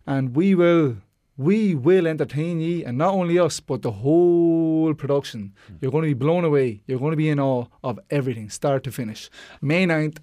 and 0.06 0.36
we 0.36 0.54
will 0.54 0.98
we 1.36 1.74
will 1.74 2.06
entertain 2.06 2.60
ye, 2.60 2.84
and 2.84 2.96
not 2.96 3.14
only 3.14 3.38
us, 3.38 3.60
but 3.60 3.82
the 3.82 3.90
whole 3.90 4.94
production. 4.94 5.54
Hmm. 5.66 5.74
You're 5.80 5.90
going 5.90 6.02
to 6.02 6.08
be 6.08 6.14
blown 6.14 6.44
away. 6.44 6.82
You're 6.86 6.98
going 6.98 7.12
to 7.12 7.16
be 7.16 7.28
in 7.28 7.40
awe 7.40 7.66
of 7.82 7.98
everything, 8.10 8.50
start 8.50 8.84
to 8.84 8.92
finish. 8.92 9.30
May 9.60 9.86
9th, 9.86 10.18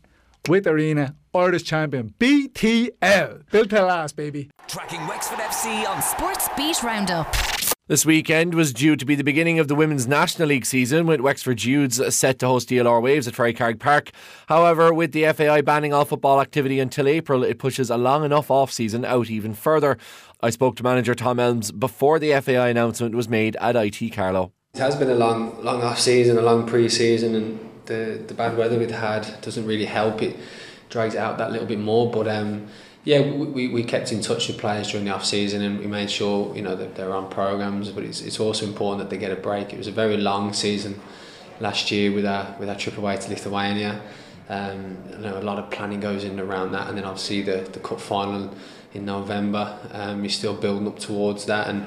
WIT 0.47 0.67
Arena, 0.67 1.15
Irish 1.33 1.63
champion, 1.63 2.13
BTL. 2.19 3.49
Built 3.51 3.69
to 3.69 3.81
last, 3.83 4.15
baby. 4.15 4.49
Tracking 4.67 5.05
Wexford 5.07 5.39
FC 5.39 5.87
on 5.87 6.01
Sports 6.01 6.49
Beat 6.57 6.83
Roundup. 6.83 7.52
This 7.93 8.07
weekend 8.07 8.55
was 8.55 8.73
due 8.73 8.95
to 8.95 9.05
be 9.05 9.13
the 9.13 9.23
beginning 9.23 9.59
of 9.59 9.67
the 9.67 9.75
Women's 9.75 10.07
National 10.07 10.47
League 10.47 10.65
season, 10.65 11.05
with 11.05 11.21
Wexford 11.21 11.63
Youths 11.63 12.01
set 12.15 12.39
to 12.39 12.47
host 12.47 12.69
DLR 12.69 12.99
Waves 12.99 13.27
at 13.27 13.35
Ferrycarrig 13.35 13.77
Park. 13.77 14.09
However, 14.47 14.91
with 14.91 15.11
the 15.11 15.31
FAI 15.31 15.61
banning 15.61 15.93
all 15.93 16.03
football 16.03 16.41
activity 16.41 16.79
until 16.79 17.07
April, 17.07 17.43
it 17.43 17.59
pushes 17.59 17.91
a 17.91 17.97
long 17.97 18.25
enough 18.25 18.49
off 18.49 18.71
season 18.71 19.05
out 19.05 19.29
even 19.29 19.53
further. 19.53 19.99
I 20.41 20.49
spoke 20.49 20.75
to 20.77 20.83
manager 20.83 21.13
Tom 21.13 21.39
Elmes 21.39 21.71
before 21.71 22.17
the 22.17 22.31
FAI 22.41 22.69
announcement 22.69 23.13
was 23.13 23.29
made 23.29 23.55
at 23.57 23.75
IT 23.75 24.11
Carlow. 24.11 24.53
It 24.73 24.79
has 24.79 24.95
been 24.95 25.11
a 25.11 25.13
long, 25.13 25.63
long 25.63 25.83
off 25.83 25.99
season, 25.99 26.39
a 26.39 26.41
long 26.41 26.65
pre-season, 26.65 27.35
and 27.35 27.59
the 27.85 28.23
the 28.25 28.33
bad 28.33 28.57
weather 28.57 28.79
we've 28.79 28.89
had 28.89 29.39
doesn't 29.43 29.67
really 29.67 29.85
help. 29.85 30.19
It 30.23 30.35
drags 30.89 31.13
it 31.13 31.19
out 31.19 31.37
that 31.37 31.51
little 31.51 31.67
bit 31.67 31.77
more. 31.77 32.09
But 32.09 32.27
um, 32.27 32.65
yeah, 33.05 33.19
we, 33.19 33.67
we, 33.67 33.83
kept 33.83 34.13
in 34.13 34.21
touch 34.21 34.47
with 34.47 34.57
players 34.57 34.89
during 34.89 35.05
the 35.05 35.13
off 35.13 35.25
season, 35.25 35.61
and 35.61 35.79
we 35.79 35.87
made 35.87 36.09
sure 36.09 36.55
you 36.55 36.61
know 36.61 36.75
that 36.75 36.95
they're 36.95 37.13
on 37.13 37.29
programs. 37.29 37.89
But 37.89 38.05
it's 38.05 38.21
it's 38.21 38.39
also 38.39 38.65
important 38.65 38.99
that 38.99 39.13
they 39.13 39.19
get 39.19 39.31
a 39.31 39.41
break. 39.41 39.73
It 39.73 39.77
was 39.77 39.87
a 39.87 39.91
very 39.91 40.15
long 40.15 40.53
season 40.53 40.99
last 41.59 41.91
year 41.91 42.13
with 42.13 42.25
our 42.25 42.55
with 42.59 42.69
our 42.69 42.75
trip 42.75 42.97
away 42.97 43.17
to 43.17 43.29
Lithuania. 43.29 44.01
Um, 44.47 44.97
I 45.15 45.17
know 45.19 45.37
a 45.37 45.41
lot 45.41 45.59
of 45.59 45.69
planning 45.69 45.99
goes 45.99 46.23
in 46.23 46.39
around 46.39 46.71
that, 46.71 46.87
and 46.87 46.97
then 46.97 47.03
obviously 47.03 47.41
the 47.41 47.67
the 47.71 47.79
cup 47.79 47.99
final 47.99 48.55
in 48.93 49.05
November. 49.05 49.77
Um, 49.91 50.23
you're 50.23 50.29
still 50.29 50.53
building 50.53 50.87
up 50.87 50.99
towards 50.99 51.43
that, 51.45 51.67
and 51.67 51.85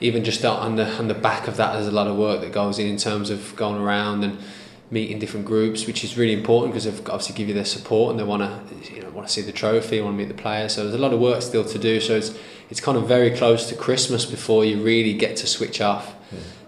even 0.00 0.24
just 0.24 0.46
on 0.46 0.76
the 0.76 0.86
on 0.96 1.08
the 1.08 1.14
back 1.14 1.46
of 1.46 1.58
that, 1.58 1.74
there's 1.74 1.86
a 1.86 1.90
lot 1.92 2.06
of 2.06 2.16
work 2.16 2.40
that 2.40 2.52
goes 2.52 2.78
in 2.78 2.86
in 2.86 2.96
terms 2.96 3.28
of 3.28 3.54
going 3.56 3.80
around 3.82 4.24
and 4.24 4.38
meeting 4.98 5.18
different 5.18 5.44
groups, 5.44 5.86
which 5.88 6.00
is 6.06 6.16
really 6.16 6.32
important 6.32 6.72
because 6.72 6.84
they've 6.84 7.08
obviously 7.08 7.34
give 7.34 7.48
you 7.48 7.54
their 7.60 7.70
support 7.76 8.06
and 8.10 8.18
they 8.18 8.24
want 8.32 8.42
to 8.42 8.94
you 8.94 9.02
know 9.02 9.10
want 9.10 9.26
to 9.28 9.32
see 9.36 9.42
the 9.50 9.56
trophy, 9.62 10.00
want 10.00 10.14
to 10.16 10.18
meet 10.22 10.28
the 10.36 10.42
players. 10.46 10.72
So 10.74 10.82
there's 10.84 10.94
a 11.02 11.04
lot 11.06 11.12
of 11.12 11.20
work 11.20 11.42
still 11.42 11.64
to 11.74 11.78
do. 11.78 12.00
So 12.00 12.12
it's 12.20 12.30
it's 12.70 12.80
kind 12.80 12.96
of 12.96 13.04
very 13.06 13.30
close 13.40 13.68
to 13.70 13.74
Christmas 13.86 14.24
before 14.24 14.64
you 14.64 14.76
really 14.82 15.14
get 15.24 15.36
to 15.42 15.46
switch 15.46 15.80
off. 15.80 16.06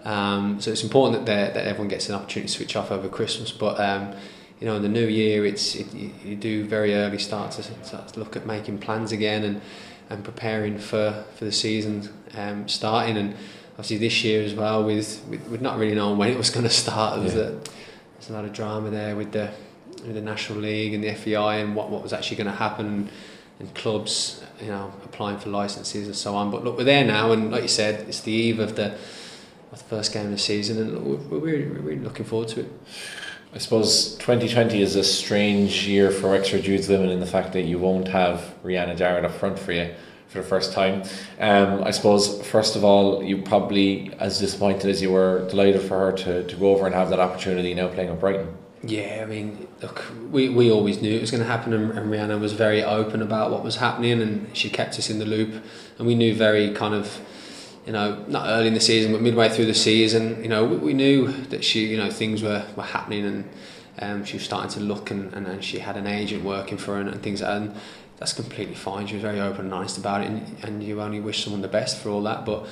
Um, 0.05 0.61
so 0.61 0.71
it's 0.71 0.83
important 0.83 1.25
that 1.25 1.53
that 1.55 1.65
everyone 1.65 1.87
gets 1.87 2.09
an 2.09 2.15
opportunity 2.15 2.51
to 2.51 2.57
switch 2.57 2.75
off 2.75 2.91
over 2.91 3.07
Christmas, 3.09 3.51
but. 3.51 3.79
Um, 3.79 4.13
you 4.59 4.65
know, 4.65 4.75
in 4.75 4.81
the 4.81 4.89
new 4.89 5.05
year, 5.05 5.45
it's 5.45 5.75
it, 5.75 5.85
you, 5.93 6.35
do 6.35 6.65
very 6.65 6.95
early 6.95 7.19
start 7.19 7.51
to, 7.51 7.61
start 7.85 8.07
to 8.07 8.19
look 8.19 8.35
at 8.35 8.47
making 8.47 8.79
plans 8.79 9.11
again 9.11 9.43
and 9.43 9.61
and 10.09 10.23
preparing 10.23 10.79
for, 10.79 11.25
for 11.35 11.45
the 11.45 11.51
season 11.51 12.09
um, 12.35 12.67
starting. 12.67 13.17
And 13.17 13.35
obviously 13.71 13.97
this 13.97 14.23
year 14.23 14.43
as 14.43 14.53
well, 14.53 14.83
with, 14.83 15.23
with, 15.29 15.47
with 15.47 15.61
not 15.61 15.77
really 15.77 15.95
knowing 15.95 16.17
when 16.17 16.31
it 16.31 16.37
was 16.37 16.49
going 16.49 16.63
to 16.63 16.73
start, 16.85 17.15
there 17.15 17.23
was, 17.23 17.35
Yeah. 17.35 17.41
a, 17.41 17.53
there's 18.17 18.29
a 18.29 18.33
lot 18.33 18.45
of 18.45 18.53
drama 18.53 18.89
there 18.89 19.15
with 19.15 19.31
the 19.31 19.51
with 20.03 20.13
the 20.13 20.21
National 20.21 20.59
League 20.59 20.93
and 20.93 21.03
the 21.03 21.13
FAI 21.13 21.57
and 21.57 21.75
what, 21.75 21.89
what 21.89 22.03
was 22.03 22.13
actually 22.13 22.37
going 22.37 22.47
to 22.47 22.55
happen 22.55 23.09
and 23.59 23.73
clubs, 23.73 24.43
you 24.61 24.67
know, 24.67 24.93
applying 25.03 25.39
for 25.39 25.49
licenses 25.49 26.05
and 26.05 26.15
so 26.15 26.35
on. 26.35 26.51
But 26.51 26.63
look, 26.63 26.77
we're 26.77 26.83
there 26.83 27.05
now, 27.05 27.31
and 27.31 27.51
like 27.51 27.63
you 27.63 27.67
said, 27.67 28.07
it's 28.07 28.21
the 28.21 28.31
eve 28.31 28.59
of 28.59 28.75
the 28.75 28.97
of 29.71 29.79
the 29.79 29.83
first 29.85 30.13
game 30.13 30.25
of 30.25 30.31
the 30.31 30.37
season, 30.37 30.77
and 30.77 31.03
we're, 31.03 31.17
we're, 31.17 31.39
really, 31.39 31.79
we're 31.79 31.95
looking 31.97 32.25
forward 32.25 32.47
to 32.49 32.61
it. 32.61 32.71
I 33.53 33.57
suppose 33.57 34.15
2020 34.17 34.81
is 34.81 34.95
a 34.95 35.03
strange 35.03 35.87
year 35.87 36.11
for 36.11 36.31
Wexford 36.31 36.65
Youths' 36.65 36.87
women 36.87 37.09
in 37.09 37.19
the 37.19 37.25
fact 37.25 37.53
that 37.53 37.63
you 37.63 37.79
won't 37.79 38.07
have 38.09 38.53
Rianna 38.63 38.95
Jarrett 38.95 39.25
up 39.25 39.31
front 39.31 39.57
for 39.57 39.71
you 39.71 39.93
for 40.37 40.43
the 40.43 40.47
first 40.47 40.73
time. 40.73 41.03
Um, 41.39 41.83
I 41.83 41.91
suppose, 41.91 42.45
first 42.47 42.75
of 42.75 42.83
all, 42.83 43.23
you 43.23 43.41
probably, 43.41 44.13
as 44.19 44.39
disappointed 44.39 44.89
as 44.89 45.01
you 45.01 45.11
were, 45.11 45.47
delighted 45.49 45.81
for 45.81 45.97
her 45.99 46.11
to, 46.11 46.47
to 46.47 46.55
go 46.55 46.71
over 46.71 46.85
and 46.85 46.95
have 46.95 47.09
that 47.09 47.19
opportunity 47.19 47.73
now 47.73 47.87
playing 47.87 48.09
at 48.09 48.19
Brighton. 48.19 48.55
Yeah, 48.83 49.21
I 49.23 49.25
mean, 49.25 49.67
look, 49.81 50.05
we, 50.31 50.49
we 50.49 50.71
always 50.71 51.01
knew 51.01 51.15
it 51.15 51.21
was 51.21 51.31
going 51.31 51.41
to 51.41 51.49
happen, 51.49 51.73
and, 51.73 51.91
and 51.97 52.11
Rianna 52.11 52.39
was 52.39 52.53
very 52.53 52.83
open 52.83 53.21
about 53.21 53.51
what 53.51 53.63
was 53.63 53.77
happening, 53.77 54.21
and 54.21 54.55
she 54.55 54.69
kept 54.69 54.97
us 54.99 55.09
in 55.09 55.19
the 55.19 55.25
loop, 55.25 55.63
and 55.97 56.07
we 56.07 56.15
knew 56.15 56.35
very 56.35 56.71
kind 56.73 56.93
of, 56.93 57.19
you 57.85 57.93
know, 57.93 58.23
not 58.27 58.47
early 58.47 58.67
in 58.67 58.75
the 58.75 58.79
season, 58.79 59.11
but 59.11 59.21
midway 59.21 59.49
through 59.49 59.65
the 59.65 59.73
season, 59.73 60.41
you 60.43 60.49
know, 60.49 60.63
we, 60.63 60.77
we 60.77 60.93
knew 60.93 61.31
that 61.49 61.63
she, 61.63 61.87
you 61.87 61.97
know, 61.97 62.11
things 62.11 62.43
were, 62.43 62.65
were 62.75 62.83
happening, 62.83 63.25
and 63.25 63.49
um, 63.99 64.23
she 64.23 64.37
was 64.37 64.43
starting 64.43 64.69
to 64.69 64.79
look, 64.79 65.09
and, 65.09 65.33
and, 65.33 65.47
and 65.47 65.63
she 65.63 65.79
had 65.79 65.97
an 65.97 66.05
agent 66.05 66.43
working 66.43 66.77
for 66.77 66.93
her, 66.93 67.01
and, 67.01 67.09
and 67.09 67.23
things, 67.23 67.41
and 67.41 67.75
that's 68.17 68.33
completely 68.33 68.75
fine. 68.75 69.07
She 69.07 69.13
was 69.15 69.21
very 69.21 69.39
open 69.39 69.65
and 69.65 69.73
honest 69.73 69.97
about 69.97 70.21
it, 70.21 70.27
and, 70.27 70.57
and 70.63 70.83
you 70.83 71.01
only 71.01 71.19
wish 71.19 71.43
someone 71.43 71.61
the 71.61 71.67
best 71.67 71.97
for 72.01 72.09
all 72.09 72.21
that, 72.23 72.45
but 72.45 72.67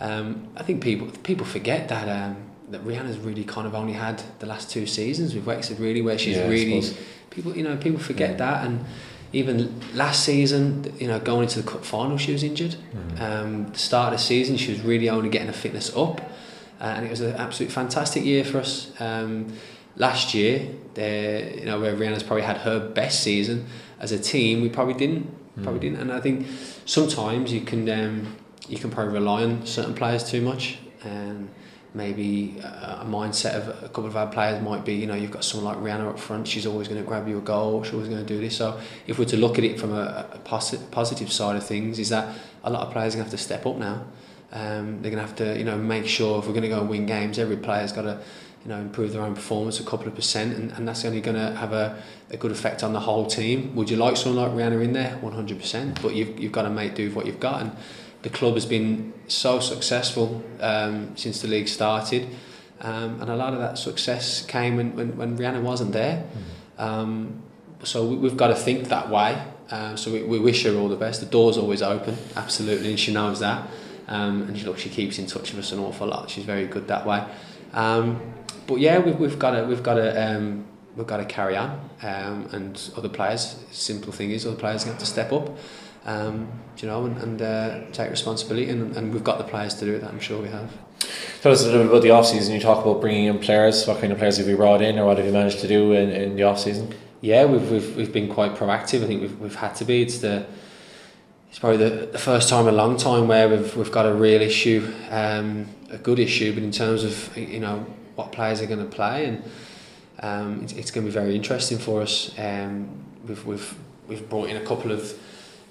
um, 0.00 0.48
I 0.56 0.62
think 0.62 0.82
people 0.82 1.08
people 1.22 1.46
forget 1.46 1.88
that. 1.88 2.08
Um, 2.08 2.36
that 2.68 2.82
Rianna's 2.84 3.16
really 3.18 3.44
kind 3.44 3.64
of 3.64 3.76
only 3.76 3.92
had 3.92 4.20
the 4.40 4.46
last 4.46 4.68
two 4.70 4.86
seasons 4.88 5.36
with 5.36 5.44
Wexford 5.46 5.78
really 5.78 6.02
where 6.02 6.18
she's 6.18 6.36
Yeah, 6.36 6.48
really 6.48 6.82
people 7.30 7.56
you 7.56 7.62
know 7.62 7.76
people 7.76 8.00
forget 8.00 8.30
Yeah. 8.30 8.36
that 8.38 8.66
and 8.66 8.84
even 9.32 9.80
last 9.94 10.24
season 10.24 10.92
you 10.98 11.06
know 11.06 11.20
going 11.20 11.44
into 11.44 11.62
the 11.62 11.70
cup 11.70 11.84
final 11.84 12.18
she 12.18 12.32
was 12.32 12.42
injured 12.42 12.74
Mm. 12.92 13.20
um, 13.20 13.66
the 13.72 13.78
start 13.78 14.12
of 14.12 14.18
the 14.18 14.24
season 14.24 14.56
she 14.56 14.72
was 14.72 14.80
really 14.80 15.08
only 15.08 15.28
getting 15.28 15.46
her 15.46 15.52
fitness 15.52 15.94
up 15.96 16.20
uh, 16.80 16.84
and 16.96 17.06
it 17.06 17.10
was 17.10 17.20
an 17.20 17.36
absolute 17.36 17.70
fantastic 17.70 18.24
year 18.24 18.42
for 18.44 18.58
us 18.58 18.90
um, 18.98 19.46
last 19.96 20.34
year 20.34 20.68
you 20.96 21.64
know 21.64 21.80
where 21.80 21.94
Rianna's 21.94 22.22
probably 22.22 22.44
had 22.44 22.58
her 22.58 22.78
best 22.78 23.22
season 23.22 23.66
as 23.98 24.12
a 24.12 24.18
team 24.18 24.62
we 24.62 24.68
probably 24.68 24.94
didn't 24.94 25.34
probably 25.62 25.80
didn't. 25.80 26.00
And 26.00 26.12
I 26.12 26.20
think 26.20 26.46
sometimes 26.84 27.52
you 27.52 27.62
can 27.62 27.88
um, 27.88 28.36
you 28.68 28.78
can 28.78 28.90
probably 28.90 29.14
rely 29.14 29.44
on 29.44 29.66
certain 29.66 29.94
players 29.94 30.28
too 30.28 30.42
much. 30.42 30.78
And 31.04 31.48
maybe 31.94 32.58
a, 32.58 33.00
a 33.02 33.06
mindset 33.06 33.54
of 33.54 33.84
a 33.84 33.88
couple 33.88 34.06
of 34.06 34.16
our 34.16 34.26
players 34.26 34.62
might 34.62 34.84
be 34.84 34.94
you 34.94 35.06
know 35.06 35.14
you've 35.14 35.30
got 35.30 35.42
someone 35.44 35.74
like 35.74 35.82
Rihanna 35.82 36.10
up 36.10 36.18
front 36.18 36.46
she's 36.46 36.66
always 36.66 36.88
going 36.88 37.00
to 37.00 37.06
grab 37.08 37.26
you 37.26 37.38
a 37.38 37.40
goal 37.40 37.82
she's 37.84 37.94
always 37.94 38.08
going 38.08 38.24
to 38.24 38.34
do 38.34 38.38
this. 38.38 38.56
So 38.56 38.78
if 39.06 39.18
we're 39.18 39.24
to 39.26 39.36
look 39.36 39.56
at 39.56 39.64
it 39.64 39.80
from 39.80 39.94
a, 39.94 40.28
a 40.32 40.38
posi- 40.40 40.90
positive 40.90 41.32
side 41.32 41.56
of 41.56 41.64
things 41.64 41.98
is 41.98 42.10
that 42.10 42.36
a 42.64 42.70
lot 42.70 42.86
of 42.86 42.92
players 42.92 43.14
are 43.14 43.18
going 43.18 43.30
to 43.30 43.30
have 43.30 43.38
to 43.38 43.44
step 43.44 43.66
up 43.66 43.76
now. 43.76 44.04
Um, 44.52 45.02
they're 45.02 45.10
going 45.10 45.22
to 45.22 45.26
have 45.26 45.36
to 45.36 45.56
you 45.56 45.64
know 45.64 45.78
make 45.78 46.06
sure 46.06 46.38
if 46.38 46.46
we're 46.46 46.52
going 46.52 46.62
to 46.62 46.68
go 46.68 46.80
and 46.80 46.90
win 46.90 47.06
games 47.06 47.38
every 47.38 47.56
player's 47.56 47.92
got 47.92 48.02
to 48.02 48.20
you 48.66 48.72
know 48.72 48.80
improve 48.80 49.12
their 49.12 49.22
own 49.22 49.36
performance 49.36 49.78
a 49.78 49.84
couple 49.84 50.08
of 50.08 50.14
percent 50.16 50.56
and, 50.56 50.72
and 50.72 50.88
that's 50.88 51.04
only 51.04 51.20
going 51.20 51.36
to 51.36 51.54
have 51.54 51.72
a, 51.72 52.02
a 52.30 52.36
good 52.36 52.50
effect 52.50 52.82
on 52.82 52.92
the 52.92 52.98
whole 52.98 53.24
team. 53.24 53.76
Would 53.76 53.88
you 53.88 53.96
like 53.96 54.16
someone 54.16 54.44
like 54.44 54.58
Rianna 54.58 54.82
in 54.82 54.92
there? 54.92 55.16
100% 55.22 56.02
but 56.02 56.16
you've, 56.16 56.40
you've 56.40 56.50
got 56.50 56.62
to 56.62 56.70
make 56.70 56.96
do 56.96 57.04
with 57.04 57.14
what 57.14 57.26
you've 57.26 57.38
got 57.38 57.62
and 57.62 57.76
the 58.22 58.28
club 58.28 58.54
has 58.54 58.66
been 58.66 59.14
so 59.28 59.60
successful 59.60 60.42
um, 60.60 61.16
since 61.16 61.40
the 61.42 61.46
league 61.46 61.68
started. 61.68 62.26
Um, 62.80 63.20
and 63.20 63.30
a 63.30 63.36
lot 63.36 63.52
of 63.52 63.60
that 63.60 63.78
success 63.78 64.44
came 64.44 64.76
when, 64.76 64.96
when, 64.96 65.16
when 65.16 65.38
Rianna 65.38 65.62
wasn't 65.62 65.92
there. 65.92 66.26
Um, 66.76 67.42
so 67.84 68.04
we, 68.04 68.16
we've 68.16 68.36
got 68.36 68.48
to 68.48 68.56
think 68.56 68.88
that 68.88 69.10
way. 69.10 69.40
Um, 69.70 69.96
so 69.96 70.12
we, 70.12 70.24
we 70.24 70.40
wish 70.40 70.64
her 70.64 70.76
all 70.76 70.88
the 70.88 70.96
best. 70.96 71.20
The 71.20 71.26
door's 71.26 71.56
always 71.56 71.82
open 71.82 72.16
absolutely 72.34 72.90
and 72.90 72.98
she 72.98 73.12
knows 73.12 73.38
that. 73.38 73.68
Um, 74.08 74.42
and 74.42 74.58
she, 74.58 74.64
look, 74.64 74.78
she 74.78 74.90
keeps 74.90 75.20
in 75.20 75.26
touch 75.26 75.52
with 75.52 75.60
us 75.60 75.70
an 75.70 75.78
awful 75.78 76.08
lot. 76.08 76.28
She's 76.28 76.44
very 76.44 76.66
good 76.66 76.88
that 76.88 77.06
way 77.06 77.24
um, 77.76 78.20
but 78.66 78.80
yeah 78.80 78.98
we've, 78.98 79.18
we've 79.20 79.38
got 79.38 79.52
to 79.52 79.64
we've 79.64 79.84
got 79.84 79.94
to 79.94 80.10
um, 80.20 80.66
we've 80.96 81.06
got 81.06 81.18
to 81.18 81.24
carry 81.24 81.56
on 81.56 81.70
um, 82.02 82.48
and 82.52 82.90
other 82.96 83.08
players 83.08 83.56
simple 83.70 84.12
thing 84.12 84.32
is 84.32 84.44
other 84.44 84.56
players 84.56 84.82
have 84.82 84.98
to 84.98 85.06
step 85.06 85.32
up 85.32 85.56
um, 86.06 86.48
you 86.78 86.88
know, 86.88 87.04
and, 87.04 87.18
and 87.18 87.42
uh, 87.42 87.80
take 87.92 88.10
responsibility, 88.10 88.70
and, 88.70 88.96
and 88.96 89.12
we've 89.12 89.24
got 89.24 89.38
the 89.38 89.44
players 89.44 89.74
to 89.74 89.84
do 89.84 89.94
it. 89.94 90.00
That 90.00 90.10
I'm 90.10 90.20
sure 90.20 90.40
we 90.40 90.48
have. 90.48 90.72
Tell 91.42 91.52
us 91.52 91.62
a 91.62 91.66
little 91.66 91.82
bit 91.82 91.90
about 91.90 92.02
the 92.02 92.10
off 92.10 92.26
season. 92.26 92.54
You 92.54 92.60
talk 92.60 92.84
about 92.84 93.00
bringing 93.00 93.24
in 93.24 93.38
players. 93.38 93.86
What 93.86 94.00
kind 94.00 94.12
of 94.12 94.18
players 94.18 94.38
have 94.38 94.46
you 94.46 94.56
brought 94.56 94.82
in, 94.82 94.98
or 94.98 95.06
what 95.06 95.18
have 95.18 95.26
you 95.26 95.32
managed 95.32 95.60
to 95.60 95.68
do 95.68 95.92
in, 95.92 96.10
in 96.10 96.36
the 96.36 96.44
off 96.44 96.60
season? 96.60 96.94
Yeah, 97.20 97.44
we've, 97.44 97.70
we've 97.70 97.96
we've 97.96 98.12
been 98.12 98.32
quite 98.32 98.54
proactive. 98.54 99.02
I 99.02 99.06
think 99.06 99.20
we've 99.20 99.38
we've 99.40 99.56
had 99.56 99.74
to 99.76 99.84
be. 99.84 100.02
It's 100.02 100.18
the 100.18 100.46
it's 101.50 101.58
probably 101.58 101.78
the, 101.78 102.06
the 102.06 102.18
first 102.18 102.48
time 102.48 102.68
in 102.68 102.74
a 102.74 102.76
long 102.76 102.96
time 102.96 103.26
where 103.26 103.48
we've 103.48 103.76
we've 103.76 103.92
got 103.92 104.06
a 104.06 104.14
real 104.14 104.40
issue, 104.40 104.92
um, 105.10 105.66
a 105.90 105.98
good 105.98 106.18
issue, 106.18 106.52
but 106.54 106.62
in 106.62 106.72
terms 106.72 107.04
of 107.04 107.36
you 107.36 107.60
know 107.60 107.86
what 108.14 108.32
players 108.32 108.60
are 108.60 108.66
going 108.66 108.78
to 108.80 108.96
play, 108.96 109.26
and 109.26 109.44
um, 110.20 110.62
it's, 110.62 110.72
it's 110.72 110.90
going 110.90 111.06
to 111.06 111.10
be 111.10 111.14
very 111.14 111.36
interesting 111.36 111.78
for 111.78 112.02
us. 112.02 112.36
Um, 112.38 113.04
we've 113.26 113.44
we've 113.46 113.74
we've 114.08 114.28
brought 114.28 114.48
in 114.48 114.56
a 114.56 114.64
couple 114.64 114.92
of 114.92 115.18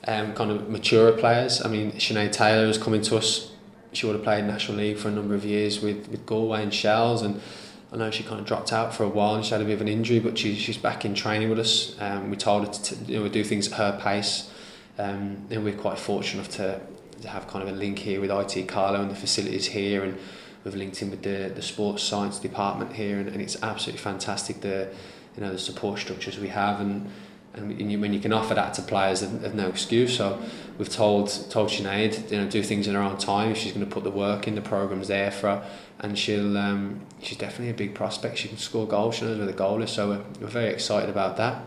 um, 0.08 0.34
kind 0.34 0.52
of 0.52 0.70
mature 0.70 1.12
players. 1.14 1.64
I 1.64 1.68
mean, 1.68 1.94
Sinead 1.94 2.32
Taylor 2.32 2.66
is 2.66 2.78
coming 2.78 3.02
to 3.04 3.18
us. 3.18 3.52
She 3.94 4.06
would 4.06 4.16
have 4.16 4.24
played 4.24 4.44
National 4.44 4.78
League 4.78 4.98
for 4.98 5.08
a 5.08 5.12
number 5.12 5.36
of 5.36 5.46
years 5.46 5.80
with, 5.80 6.10
with 6.10 6.26
Galway 6.26 6.62
and 6.62 6.74
Shells, 6.74 7.22
and 7.22 7.40
I 7.94 7.98
know 7.98 8.12
she 8.12 8.24
kind 8.24 8.42
of 8.42 8.46
dropped 8.46 8.74
out 8.74 8.94
for 8.94 9.04
a 9.04 9.10
while 9.10 9.36
and 9.36 9.46
she 9.46 9.52
had 9.52 9.62
a 9.62 9.64
bit 9.66 9.74
of 9.74 9.82
an 9.82 9.88
injury, 9.88 10.20
but 10.20 10.38
she, 10.38 10.56
she's 10.56 10.78
back 10.78 11.06
in 11.06 11.16
training 11.16 11.50
with 11.50 11.60
us. 11.60 11.96
Um, 12.02 12.30
we 12.30 12.36
told 12.36 12.68
her 12.68 12.74
to 12.74 12.96
you 13.06 13.20
know, 13.22 13.30
do 13.30 13.42
things 13.44 13.72
at 13.72 13.78
her 13.78 13.98
pace, 14.02 14.52
um, 15.00 15.46
and 15.50 15.64
we're 15.64 15.78
quite 15.78 15.98
fortunate 15.98 16.50
to, 16.52 16.82
to 16.82 17.05
have 17.26 17.48
kind 17.48 17.68
of 17.68 17.74
a 17.74 17.78
link 17.78 18.00
here 18.00 18.22
with 18.22 18.32
IT 18.32 18.68
Carlow 18.68 19.02
and 19.02 19.12
the 19.12 19.16
facilities 19.16 19.68
here, 19.68 20.04
and 20.04 20.18
we've 20.64 20.76
linked 20.76 21.02
in 21.02 21.10
with 21.10 21.24
the, 21.24 21.52
the 21.54 21.62
sports 21.62 22.04
science 22.04 22.40
department 22.40 22.94
here, 22.94 23.20
and, 23.20 23.30
and 23.30 23.42
it's 23.42 23.62
absolutely 23.64 24.02
fantastic 24.02 24.62
the 24.62 24.90
you 25.36 25.42
know 25.42 25.52
the 25.52 25.60
support 25.60 26.00
structures 26.00 26.40
we 26.40 26.48
have 26.48 26.80
and 26.80 27.12
and 27.56 27.92
you, 27.92 28.00
when 28.00 28.14
you 28.14 28.20
can 28.20 28.34
offer 28.34 28.54
that 28.54 28.74
to 28.76 28.82
players, 28.82 29.22
there's 29.22 29.54
no 29.54 29.68
excuse. 29.68 30.18
So 30.18 30.42
we've 30.78 30.90
told 30.90 31.30
told 31.50 31.70
Sinead, 31.70 32.30
you 32.32 32.38
know, 32.38 32.50
do 32.50 32.62
things 32.62 32.88
in 32.88 32.96
her 32.96 33.02
own 33.02 33.18
time. 33.18 33.56
She's 33.56 33.72
going 33.72 33.86
to 33.86 33.92
put 33.92 34.04
the 34.04 34.12
work 34.12 34.48
in, 34.48 34.56
the 34.56 34.62
program's 34.62 35.08
there 35.08 35.32
for 35.32 35.48
her, 35.48 35.70
and 36.00 36.18
she'll 36.18 36.58
um, 36.58 37.02
she's 37.22 37.38
definitely 37.38 37.70
a 37.70 37.74
big 37.74 37.96
prospect. 37.96 38.38
She 38.38 38.50
can 38.50 38.58
score 38.58 38.88
goals. 38.88 39.16
She 39.16 39.26
knows 39.26 39.38
where 39.38 39.48
the 39.48 39.54
goal 39.54 39.82
is. 39.82 39.92
So 39.92 40.10
we're, 40.10 40.42
we're 40.42 40.48
very 40.48 40.74
excited 40.74 41.10
about 41.10 41.38
that. 41.38 41.64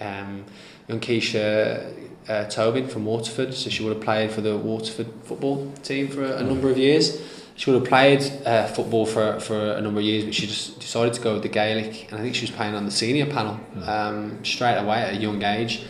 Um, 0.00 0.44
young 0.88 1.00
Keisha 1.00 1.92
uh, 2.28 2.44
Tobin 2.44 2.88
from 2.88 3.04
Waterford, 3.04 3.54
so 3.54 3.70
she 3.70 3.82
would 3.82 3.94
have 3.94 4.04
played 4.04 4.30
for 4.30 4.40
the 4.40 4.56
Waterford 4.56 5.08
football 5.24 5.72
team 5.82 6.08
for 6.08 6.24
a, 6.24 6.38
a 6.38 6.42
number 6.42 6.70
of 6.70 6.78
years. 6.78 7.22
She 7.56 7.70
would 7.70 7.80
have 7.80 7.88
played 7.88 8.20
uh, 8.44 8.66
football 8.66 9.06
for, 9.06 9.40
for 9.40 9.72
a 9.72 9.80
number 9.80 10.00
of 10.00 10.06
years, 10.06 10.24
but 10.24 10.34
she 10.34 10.46
just 10.46 10.78
decided 10.78 11.14
to 11.14 11.22
go 11.22 11.34
with 11.34 11.42
the 11.42 11.48
Gaelic, 11.48 12.10
and 12.10 12.20
I 12.20 12.22
think 12.22 12.34
she 12.34 12.42
was 12.42 12.50
playing 12.50 12.74
on 12.74 12.84
the 12.84 12.90
senior 12.90 13.26
panel 13.26 13.58
um, 13.86 14.44
straight 14.44 14.76
away 14.76 14.98
at 14.98 15.14
a 15.14 15.16
young 15.16 15.42
age. 15.42 15.82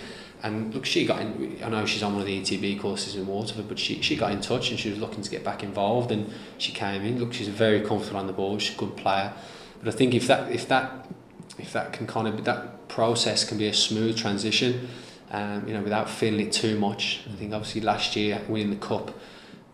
And 0.43 0.73
look, 0.73 0.85
she 0.85 1.05
got 1.05 1.21
in. 1.23 1.59
I 1.65 1.69
know 1.71 1.87
she's 1.87 2.05
on 2.05 2.13
one 2.13 2.21
of 2.21 2.27
the 2.27 2.41
ETB 2.41 2.79
courses 2.79 3.17
in 3.17 3.27
Waterford, 3.27 3.67
but 3.67 3.81
she, 3.81 4.01
she 4.03 4.15
got 4.15 4.31
in 4.31 4.41
touch 4.41 4.71
and 4.71 4.79
she 4.79 4.91
was 4.91 4.99
looking 4.99 5.23
to 5.23 5.31
get 5.31 5.43
back 5.43 5.65
involved, 5.65 6.13
and 6.13 6.33
she 6.59 6.71
came 6.71 7.03
in. 7.03 7.19
Look, 7.19 7.33
she's 7.33 7.49
very 7.49 7.81
comfortable 7.81 8.21
on 8.21 8.29
the 8.29 8.33
ball. 8.33 8.59
She's 8.59 8.77
a 8.77 8.79
good 8.79 8.97
player, 8.97 9.33
but 9.81 9.93
I 9.93 9.97
think 9.97 10.15
if 10.15 10.29
that 10.29 10.53
if 10.53 10.69
that 10.69 11.09
if 11.59 11.73
that 11.73 11.93
can 11.93 12.07
kind 12.07 12.29
of 12.29 12.45
that 12.45 12.76
process 12.89 13.45
can 13.45 13.59
be 13.59 13.67
a 13.67 13.75
smooth 13.75 14.17
transition, 14.17 14.89
um, 15.31 15.67
you 15.67 15.75
know, 15.75 15.83
without 15.83 16.09
feeling 16.09 16.47
it 16.47 16.53
too 16.53 16.79
much. 16.79 17.21
I 17.33 17.37
think 17.37 17.53
obviously 17.53 17.81
last 17.81 18.17
year 18.17 18.43
winning 18.49 18.71
the 18.71 18.77
cup 18.77 19.13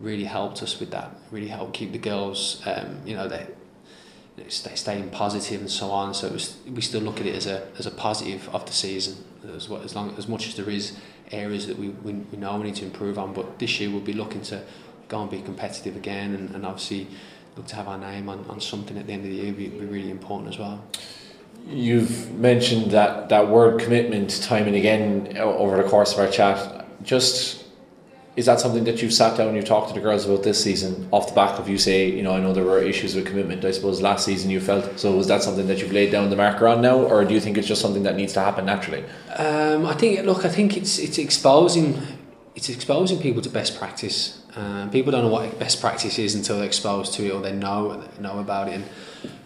really 0.01 0.25
helped 0.25 0.63
us 0.63 0.81
with 0.81 0.91
that. 0.91 1.15
Really 1.31 1.49
helped 1.49 1.75
keep 1.75 1.93
the 1.93 1.99
girls, 1.99 2.63
um, 2.67 3.01
you 3.05 3.15
know, 3.17 3.29
they 3.29 3.47
stay 4.49 4.75
staying 4.75 5.11
positive 5.11 5.61
and 5.61 5.71
so 5.71 5.91
on. 5.91 6.15
So 6.15 6.27
it 6.27 6.33
was, 6.33 6.57
we 6.67 6.81
still 6.81 7.01
look 7.01 7.21
at 7.21 7.27
it 7.27 7.35
as 7.35 7.47
a 7.47 7.69
as 7.79 7.87
a 7.87 7.91
positive 7.91 8.49
of 8.55 8.67
the 8.67 8.73
season 8.73 9.17
as 9.55 9.69
well, 9.69 9.83
as 9.83 9.95
long 9.95 10.15
as 10.17 10.29
much 10.29 10.49
as 10.49 10.57
there 10.57 10.71
is 10.71 10.97
areas 11.31 11.67
that 11.67 11.79
we, 11.79 11.89
we, 11.89 12.13
we 12.13 12.39
know 12.39 12.57
we 12.59 12.65
need 12.65 12.77
to 12.77 12.85
improve 12.85 13.19
on. 13.19 13.33
But 13.33 13.59
this 13.59 13.81
year 13.81 13.91
we'll 13.91 14.01
be 14.01 14.13
looking 14.13 14.43
to 14.43 14.63
go 15.09 15.21
and 15.23 15.31
be 15.31 15.43
competitive 15.43 15.97
again, 15.97 16.35
and, 16.35 16.55
and 16.55 16.67
obviously 16.67 17.07
look 17.57 17.67
to 17.67 17.77
have 17.77 17.89
our 17.89 17.99
name 17.99 18.29
on, 18.29 18.45
on 18.49 18.61
something 18.61 18.97
at 18.97 19.07
the 19.07 19.13
end 19.13 19.25
of 19.25 19.31
the 19.31 19.37
year. 19.37 19.53
Be, 19.53 19.69
be 19.69 19.85
really 19.85 20.11
important 20.11 20.49
as 20.53 20.59
well. 20.59 20.83
You've 21.67 22.33
mentioned 22.33 22.91
that, 22.91 23.29
that 23.29 23.49
word 23.49 23.81
commitment 23.81 24.43
time 24.43 24.67
and 24.67 24.77
again 24.77 25.37
over 25.39 25.83
the 25.83 25.89
course 25.89 26.13
of 26.13 26.19
our 26.19 26.31
chat. 26.31 26.87
Just 27.03 27.63
is 28.35 28.47
that 28.47 28.61
something 28.61 28.85
that 28.85 29.03
you've 29.03 29.13
sat 29.13 29.37
down 29.37 29.49
and 29.49 29.57
you've 29.57 29.67
talked 29.67 29.89
to 29.89 29.95
the 29.95 30.01
girls 30.01 30.25
about 30.25 30.43
this 30.43 30.63
season 30.63 31.07
off 31.11 31.29
the 31.29 31.35
back 31.35 31.59
of 31.59 31.69
you 31.69 31.77
say, 31.77 32.11
you 32.11 32.23
know, 32.23 32.33
I 32.33 32.41
know 32.41 32.55
there 32.55 32.65
were 32.65 32.81
issues 32.81 33.15
with 33.15 33.27
commitment, 33.27 33.63
I 33.65 33.73
suppose 33.73 34.01
last 34.01 34.25
season 34.25 34.51
you 34.51 34.59
felt. 34.59 34.99
So 34.99 35.15
was 35.15 35.29
that 35.29 35.43
something 35.43 35.67
that 35.67 35.81
you've 35.81 35.93
laid 35.93 36.11
down 36.13 36.31
the 36.31 36.37
marker 36.37 36.67
on 36.67 36.81
now 36.81 36.99
or 36.99 37.25
do 37.27 37.35
you 37.35 37.41
think 37.41 37.59
it's 37.59 37.69
just 37.69 37.83
something 37.83 38.05
that 38.05 38.17
needs 38.17 38.33
to 38.33 38.41
happen 38.41 38.65
naturally? 38.65 39.05
Um, 39.37 39.85
I 39.85 39.93
think 39.93 40.25
look, 40.25 40.47
I 40.47 40.49
think 40.49 40.77
it's 40.77 40.99
it's 40.99 41.19
exposing 41.19 42.01
it's 42.55 42.71
exposing 42.71 43.19
people 43.19 43.43
to 43.43 43.51
best 43.51 43.79
practice. 43.79 44.43
Uh, 44.57 44.89
people 44.89 45.13
don't 45.13 45.25
know 45.25 45.31
what 45.31 45.59
best 45.59 45.81
practice 45.81 46.19
is 46.19 46.35
until 46.35 46.57
they're 46.57 46.67
exposed 46.67 47.13
to 47.15 47.27
it 47.27 47.33
or 47.33 47.43
they 47.43 47.53
know 47.53 48.03
know 48.19 48.39
about 48.39 48.69
it. 48.69 48.75
And 48.75 48.85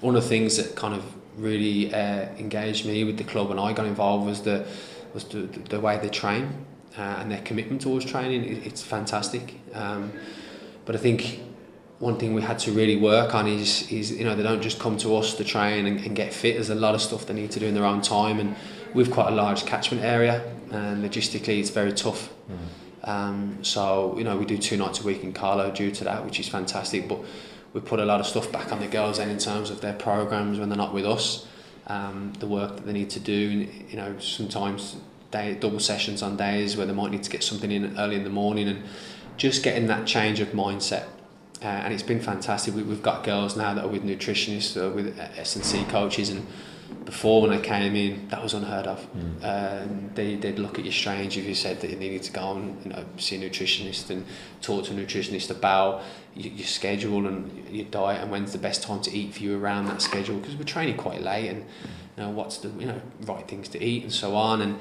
one 0.01 0.15
of 0.15 0.23
the 0.23 0.29
things 0.29 0.59
that 0.59 0.77
kind 0.77 0.95
of 0.95 1.05
really 1.37 1.93
uh, 1.95 2.29
engaged 2.39 2.87
me 2.87 3.05
with 3.05 3.19
the 3.19 3.25
club 3.25 3.49
when 3.49 3.59
I 3.59 3.73
got 3.73 3.87
involved 3.87 4.27
was 4.27 4.43
the 4.43 4.67
was 5.15 5.25
the, 5.25 5.43
the 5.71 5.81
way 5.81 5.99
they 5.99 6.09
train 6.09 6.67
uh, 6.99 7.01
and 7.01 7.31
their 7.31 7.43
commitment 7.43 7.81
towards 7.83 8.05
training. 8.05 8.45
It, 8.45 8.67
it's 8.67 8.83
fantastic. 8.83 9.61
Um, 9.73 10.13
but 10.85 10.95
I 10.95 10.99
think 10.99 11.41
one 11.99 12.19
thing 12.19 12.35
we 12.35 12.43
had 12.43 12.59
to 12.61 12.73
really 12.73 12.97
work 12.97 13.35
on 13.35 13.47
is 13.47 13.91
is 13.91 14.13
you 14.13 14.25
know 14.25 14.35
they 14.35 14.43
don't 14.43 14.63
just 14.63 14.79
come 14.79 14.97
to 14.99 15.17
us 15.17 15.35
to 15.35 15.45
train 15.45 15.87
and, 15.87 16.01
and 16.01 16.17
get 16.17 16.33
fit. 16.33 16.55
There's 16.55 16.71
a 16.71 16.75
lot 16.75 16.95
of 16.95 17.03
stuff 17.03 17.27
they 17.27 17.35
need 17.35 17.51
to 17.53 17.61
do 17.61 17.67
in 17.67 17.75
their 17.75 17.85
own 17.85 18.03
time, 18.03 18.39
and 18.39 18.55
we've 18.95 19.11
quite 19.11 19.29
a 19.29 19.35
large 19.35 19.65
catchment 19.67 20.05
area, 20.05 20.43
and 20.71 21.05
logistically 21.05 21.59
it's 21.61 21.71
very 21.71 21.93
tough. 21.93 22.31
Mm. 22.51 23.09
Um, 23.09 23.59
so 23.63 24.15
you 24.19 24.25
know 24.25 24.37
we 24.37 24.45
do 24.45 24.59
two 24.59 24.77
nights 24.77 25.01
a 25.01 25.05
week 25.05 25.23
in 25.23 25.33
Carlow 25.33 25.71
due 25.71 25.91
to 25.93 26.05
that, 26.05 26.25
which 26.25 26.41
is 26.41 26.49
fantastic. 26.49 27.09
But 27.09 27.21
we 27.77 27.83
put 27.83 28.01
a 28.01 28.05
lot 28.05 28.21
of 28.21 28.27
stuff 28.27 28.51
back 28.51 28.73
on 28.73 28.81
the 28.81 28.87
girls 28.87 29.19
then 29.19 29.29
in 29.29 29.39
terms 29.39 29.69
of 29.69 29.83
their 29.83 29.93
programs 29.93 30.59
when 30.59 30.71
they're 30.71 30.79
not 30.79 30.95
with 30.95 31.05
us, 31.05 31.47
um, 31.87 32.33
the 32.41 32.47
work 32.47 32.75
that 32.77 32.87
they 32.87 32.93
need 32.93 33.11
to 33.11 33.21
do. 33.21 33.69
You 33.91 33.97
know 33.97 34.19
sometimes 34.19 34.97
day 35.31 35.55
double 35.61 35.81
sessions 35.81 36.23
on 36.23 36.37
days 36.37 36.77
where 36.77 36.87
they 36.87 36.95
might 36.95 37.11
need 37.11 37.23
to 37.23 37.31
get 37.31 37.45
something 37.45 37.71
in 37.71 37.99
early 37.99 38.17
in 38.17 38.25
the 38.25 38.31
morning 38.31 38.67
and 38.67 38.83
just 39.37 39.63
getting 39.63 39.87
that 39.89 40.07
change 40.07 40.41
of 40.41 40.49
mindset 40.49 41.05
uh, 41.63 41.67
and 41.67 41.95
it's 41.95 42.03
been 42.03 42.21
fantastic. 42.21 42.75
We, 42.75 42.83
we've 42.83 43.03
got 43.03 43.25
girls 43.25 43.57
now 43.57 43.73
that 43.75 43.85
are 43.85 43.89
with 43.89 44.05
nutritionists, 44.05 44.77
or 44.77 44.91
with 44.91 45.19
S&C 45.19 45.85
coaches, 45.85 46.29
and 46.29 46.47
before 47.05 47.43
when 47.43 47.53
I 47.53 47.61
came 47.61 47.97
in, 47.97 48.29
that 48.29 48.43
was 48.43 48.55
unheard 48.55 48.87
of. 48.87 49.07
Mm. 49.15 49.43
Uh, 49.43 50.13
they, 50.15 50.35
they'd 50.37 50.59
look 50.59 50.79
at 50.79 50.85
you 50.85 50.93
strange 50.93 51.39
if 51.39 51.45
you 51.45 51.55
said 51.55 51.81
that 51.81 51.91
you 51.91 51.97
needed 51.97 52.23
to 52.25 52.33
go 52.33 52.53
and 52.53 52.85
you 52.85 52.91
know, 52.91 53.05
see 53.17 53.37
a 53.37 53.51
nutritionist 53.51 54.11
and 54.11 54.25
talk 54.61 54.85
to 54.87 54.93
a 54.93 54.97
nutritionist 54.97 55.51
about 55.51 56.03
your, 56.35 56.53
your 56.53 56.67
schedule 56.67 57.27
and 57.27 57.69
your 57.75 57.87
diet 57.87 58.23
and 58.23 58.31
when's 58.31 58.53
the 58.53 58.59
best 58.59 58.83
time 58.83 59.01
to 59.03 59.17
eat 59.17 59.35
for 59.35 59.43
you 59.43 59.59
around 59.59 59.87
that 59.87 60.03
schedule 60.03 60.39
because 60.39 60.57
we're 60.57 60.65
training 60.65 60.97
quite 60.97 61.23
late 61.23 61.49
and 61.49 61.61
you 62.17 62.23
know 62.23 62.31
what's 62.31 62.59
the 62.59 62.69
you 62.71 62.87
know 62.87 63.01
right 63.23 63.47
things 63.49 63.69
to 63.69 63.83
eat 63.83 64.03
and 64.03 64.13
so 64.13 64.35
on 64.35 64.61
and 64.61 64.79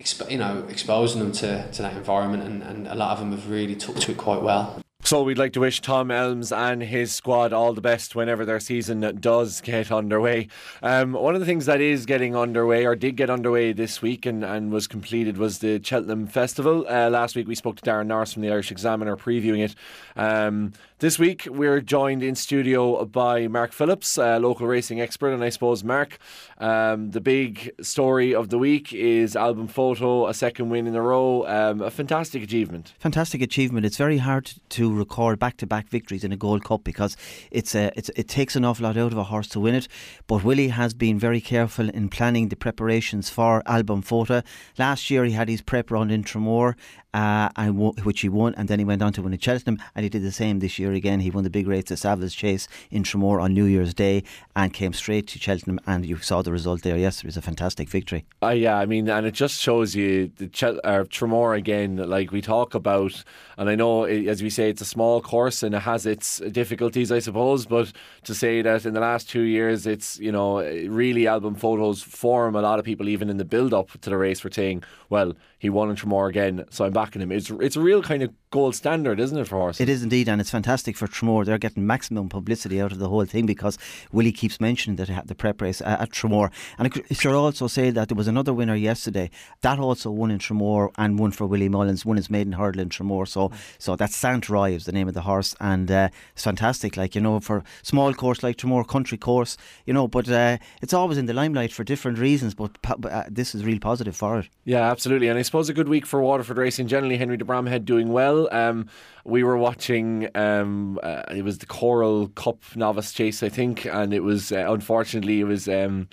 exp- 0.00 0.30
you 0.30 0.38
know 0.38 0.64
exposing 0.68 1.20
them 1.20 1.32
to, 1.32 1.70
to 1.72 1.82
that 1.82 1.96
environment 1.96 2.42
and, 2.42 2.62
and 2.62 2.86
a 2.88 2.94
lot 2.94 3.10
of 3.10 3.18
them 3.18 3.32
have 3.32 3.50
really 3.50 3.74
took 3.74 3.96
to 3.96 4.12
it 4.12 4.18
quite 4.18 4.42
well. 4.42 4.80
So 5.06 5.22
we'd 5.22 5.38
like 5.38 5.52
to 5.52 5.60
wish 5.60 5.80
Tom 5.82 6.10
Elmes 6.10 6.50
and 6.50 6.82
his 6.82 7.14
squad 7.14 7.52
all 7.52 7.72
the 7.72 7.80
best 7.80 8.16
whenever 8.16 8.44
their 8.44 8.58
season 8.58 9.02
does 9.20 9.60
get 9.60 9.92
underway. 9.92 10.48
Um, 10.82 11.12
one 11.12 11.34
of 11.34 11.40
the 11.40 11.46
things 11.46 11.66
that 11.66 11.80
is 11.80 12.06
getting 12.06 12.34
underway, 12.34 12.84
or 12.84 12.96
did 12.96 13.14
get 13.14 13.30
underway 13.30 13.72
this 13.72 14.02
week 14.02 14.26
and, 14.26 14.44
and 14.44 14.72
was 14.72 14.88
completed, 14.88 15.38
was 15.38 15.60
the 15.60 15.80
Cheltenham 15.80 16.26
Festival. 16.26 16.84
Uh, 16.88 17.08
last 17.08 17.36
week 17.36 17.46
we 17.46 17.54
spoke 17.54 17.76
to 17.76 17.88
Darren 17.88 18.08
Norris 18.08 18.32
from 18.32 18.42
the 18.42 18.50
Irish 18.50 18.72
Examiner 18.72 19.16
previewing 19.16 19.60
it. 19.60 19.76
Um, 20.16 20.72
this 20.98 21.18
week 21.18 21.46
we're 21.50 21.82
joined 21.82 22.22
in 22.22 22.34
studio 22.34 23.04
by 23.04 23.46
Mark 23.48 23.72
Phillips, 23.72 24.16
a 24.16 24.38
local 24.38 24.66
racing 24.66 24.98
expert, 24.98 25.32
and 25.32 25.44
I 25.44 25.50
suppose 25.50 25.84
Mark, 25.84 26.18
um, 26.56 27.10
the 27.10 27.20
big 27.20 27.70
story 27.82 28.34
of 28.34 28.48
the 28.48 28.56
week 28.56 28.94
is 28.94 29.36
Al 29.36 29.52
Boum 29.52 29.68
Photo, 29.68 30.26
a 30.26 30.32
second 30.32 30.70
win 30.70 30.86
in 30.86 30.94
a 30.94 31.02
row, 31.02 31.46
um, 31.46 31.82
a 31.82 31.90
fantastic 31.90 32.42
achievement. 32.42 32.94
Fantastic 32.98 33.42
achievement. 33.42 33.84
It's 33.84 33.98
very 33.98 34.18
hard 34.18 34.50
to 34.70 34.92
record 34.92 35.38
back-to-back 35.38 35.88
victories 35.88 36.24
in 36.24 36.32
a 36.32 36.36
Gold 36.36 36.64
Cup 36.64 36.82
because 36.82 37.14
it's 37.50 37.74
a, 37.74 37.92
it's, 37.94 38.10
it 38.16 38.28
takes 38.28 38.56
an 38.56 38.64
awful 38.64 38.84
lot 38.84 38.96
out 38.96 39.12
of 39.12 39.18
a 39.18 39.24
horse 39.24 39.48
to 39.48 39.60
win 39.60 39.74
it. 39.74 39.88
But 40.26 40.44
Willie 40.44 40.68
has 40.68 40.94
been 40.94 41.18
very 41.18 41.42
careful 41.42 41.90
in 41.90 42.08
planning 42.08 42.48
the 42.48 42.56
preparations 42.56 43.28
for 43.28 43.62
Al 43.66 43.82
Boum 43.82 44.00
Photo. 44.00 44.42
Last 44.78 45.10
year 45.10 45.24
he 45.26 45.32
had 45.32 45.50
his 45.50 45.60
prep 45.60 45.90
round 45.90 46.10
in 46.10 46.24
Tramore 46.24 46.74
uh, 47.16 47.48
and 47.56 47.78
which 48.04 48.20
he 48.20 48.28
won, 48.28 48.54
and 48.56 48.68
then 48.68 48.78
he 48.78 48.84
went 48.84 49.00
on 49.00 49.10
to 49.14 49.22
win 49.22 49.32
at 49.32 49.42
Cheltenham, 49.42 49.82
and 49.94 50.04
he 50.04 50.10
did 50.10 50.22
the 50.22 50.30
same 50.30 50.58
this 50.58 50.78
year 50.78 50.92
again. 50.92 51.20
He 51.20 51.30
won 51.30 51.44
the 51.44 51.50
big 51.50 51.66
race 51.66 51.90
at 51.90 51.96
Savills 51.96 52.36
Chase 52.36 52.68
in 52.90 53.04
Tramore 53.04 53.40
on 53.40 53.54
New 53.54 53.64
Year's 53.64 53.94
Day, 53.94 54.22
and 54.54 54.70
came 54.70 54.92
straight 54.92 55.26
to 55.28 55.38
Cheltenham, 55.38 55.80
and 55.86 56.04
you 56.04 56.18
saw 56.18 56.42
the 56.42 56.52
result 56.52 56.82
there. 56.82 56.98
Yes, 56.98 57.20
it 57.20 57.24
was 57.24 57.38
a 57.38 57.42
fantastic 57.42 57.88
victory. 57.88 58.26
Uh, 58.42 58.50
yeah, 58.50 58.76
I 58.76 58.84
mean, 58.84 59.08
and 59.08 59.24
it 59.24 59.32
just 59.32 59.62
shows 59.62 59.96
you 59.96 60.30
the 60.36 60.48
Chel- 60.48 60.80
uh, 60.84 61.04
Tramore 61.04 61.56
again. 61.56 61.96
Like 61.96 62.32
we 62.32 62.42
talk 62.42 62.74
about, 62.74 63.24
and 63.56 63.70
I 63.70 63.76
know 63.76 64.04
as 64.04 64.42
we 64.42 64.50
say, 64.50 64.68
it's 64.68 64.82
a 64.82 64.86
small 64.86 65.22
course 65.22 65.62
and 65.62 65.74
it 65.74 65.80
has 65.80 66.04
its 66.04 66.38
difficulties, 66.52 67.10
I 67.10 67.20
suppose. 67.20 67.64
But 67.64 67.92
to 68.24 68.34
say 68.34 68.60
that 68.60 68.84
in 68.84 68.92
the 68.92 69.00
last 69.00 69.30
two 69.30 69.42
years, 69.42 69.86
it's 69.86 70.18
you 70.18 70.32
know 70.32 70.60
really 70.60 71.26
Al 71.26 71.40
Boum 71.40 71.54
Photo's 71.54 72.02
form 72.02 72.56
a 72.56 72.60
lot 72.60 72.78
of 72.78 72.84
people 72.84 73.08
even 73.08 73.30
in 73.30 73.38
the 73.38 73.44
build 73.46 73.72
up 73.72 73.90
to 74.02 74.10
the 74.10 74.18
race 74.18 74.40
for 74.40 74.50
saying, 74.50 74.82
well, 75.08 75.32
he 75.58 75.70
won 75.70 75.88
in 75.88 75.96
Tramore 75.96 76.28
again, 76.28 76.64
so 76.70 76.84
I'm 76.84 76.92
backing 77.06 77.22
him. 77.22 77.32
It's 77.32 77.50
it's 77.50 77.76
a 77.76 77.80
real 77.80 78.02
kind 78.02 78.22
of 78.22 78.32
gold 78.50 78.74
standard, 78.74 79.20
isn't 79.20 79.38
it, 79.38 79.48
for 79.48 79.56
horses? 79.56 79.80
It 79.80 79.88
is 79.88 80.02
indeed, 80.02 80.28
and 80.28 80.40
it's 80.40 80.50
fantastic 80.50 80.96
for 80.96 81.06
Tramore. 81.06 81.44
They're 81.44 81.58
getting 81.58 81.86
maximum 81.86 82.28
publicity 82.28 82.80
out 82.80 82.92
of 82.92 82.98
the 82.98 83.08
whole 83.08 83.24
thing 83.24 83.46
because 83.46 83.78
Willie 84.12 84.32
keeps 84.32 84.60
mentioning 84.60 84.96
that 84.96 85.08
he 85.08 85.14
had 85.14 85.28
the 85.28 85.34
prep 85.34 85.60
race 85.60 85.80
at 85.80 86.10
Tramore. 86.10 86.50
And 86.78 86.92
I 87.10 87.14
should 87.14 87.34
also 87.34 87.66
say 87.66 87.90
that 87.90 88.08
there 88.08 88.16
was 88.16 88.28
another 88.28 88.52
winner 88.52 88.74
yesterday 88.74 89.30
that 89.62 89.78
also 89.78 90.10
won 90.10 90.30
in 90.30 90.38
Tramore 90.38 90.90
and 90.96 91.18
won 91.18 91.30
for 91.30 91.46
Willie 91.46 91.68
Mullins, 91.68 92.04
won 92.04 92.16
his 92.16 92.30
maiden 92.30 92.52
hurdle 92.52 92.82
in 92.82 92.88
Tramore. 92.88 93.28
So 93.28 93.50
so 93.78 93.96
that's 93.96 94.16
Saint 94.16 94.48
Roi, 94.48 94.78
the 94.78 94.92
name 94.92 95.08
of 95.08 95.14
the 95.14 95.22
horse, 95.22 95.54
and 95.60 95.90
uh, 95.90 96.08
it's 96.32 96.44
fantastic. 96.44 96.96
Like 96.96 97.14
you 97.14 97.20
know, 97.20 97.40
for 97.40 97.62
small 97.82 98.12
course 98.14 98.42
like 98.42 98.56
Tramore, 98.56 98.86
country 98.86 99.18
course, 99.18 99.56
you 99.84 99.92
know, 99.92 100.08
but 100.08 100.28
uh, 100.28 100.58
it's 100.82 100.92
always 100.92 101.18
in 101.18 101.26
the 101.26 101.34
limelight 101.34 101.72
for 101.72 101.84
different 101.84 102.18
reasons. 102.18 102.54
But 102.54 102.78
uh, 102.84 103.24
this 103.28 103.54
is 103.54 103.64
real 103.64 103.78
positive 103.78 104.16
for 104.16 104.40
it. 104.40 104.48
Yeah, 104.64 104.90
absolutely, 104.90 105.28
and 105.28 105.38
I 105.38 105.42
suppose 105.42 105.68
a 105.68 105.74
good 105.74 105.88
week 105.88 106.06
for 106.06 106.20
Waterford 106.22 106.56
racing 106.58 106.88
generally. 106.96 107.16
Henry 107.16 107.36
de 107.36 107.44
Bromhead 107.44 107.84
doing 107.84 108.08
well. 108.08 108.48
Um, 108.52 108.88
we 109.24 109.42
were 109.42 109.56
watching. 109.56 110.28
Um, 110.34 110.98
uh, 111.02 111.22
it 111.30 111.42
was 111.42 111.58
the 111.58 111.66
Coral 111.66 112.28
Cup 112.28 112.62
Novice 112.74 113.12
Chase, 113.12 113.42
I 113.42 113.48
think, 113.48 113.86
and 113.86 114.12
it 114.12 114.22
was 114.22 114.52
uh, 114.52 114.66
unfortunately 114.68 115.40
it 115.40 115.44
was. 115.44 115.68
Um, 115.68 116.08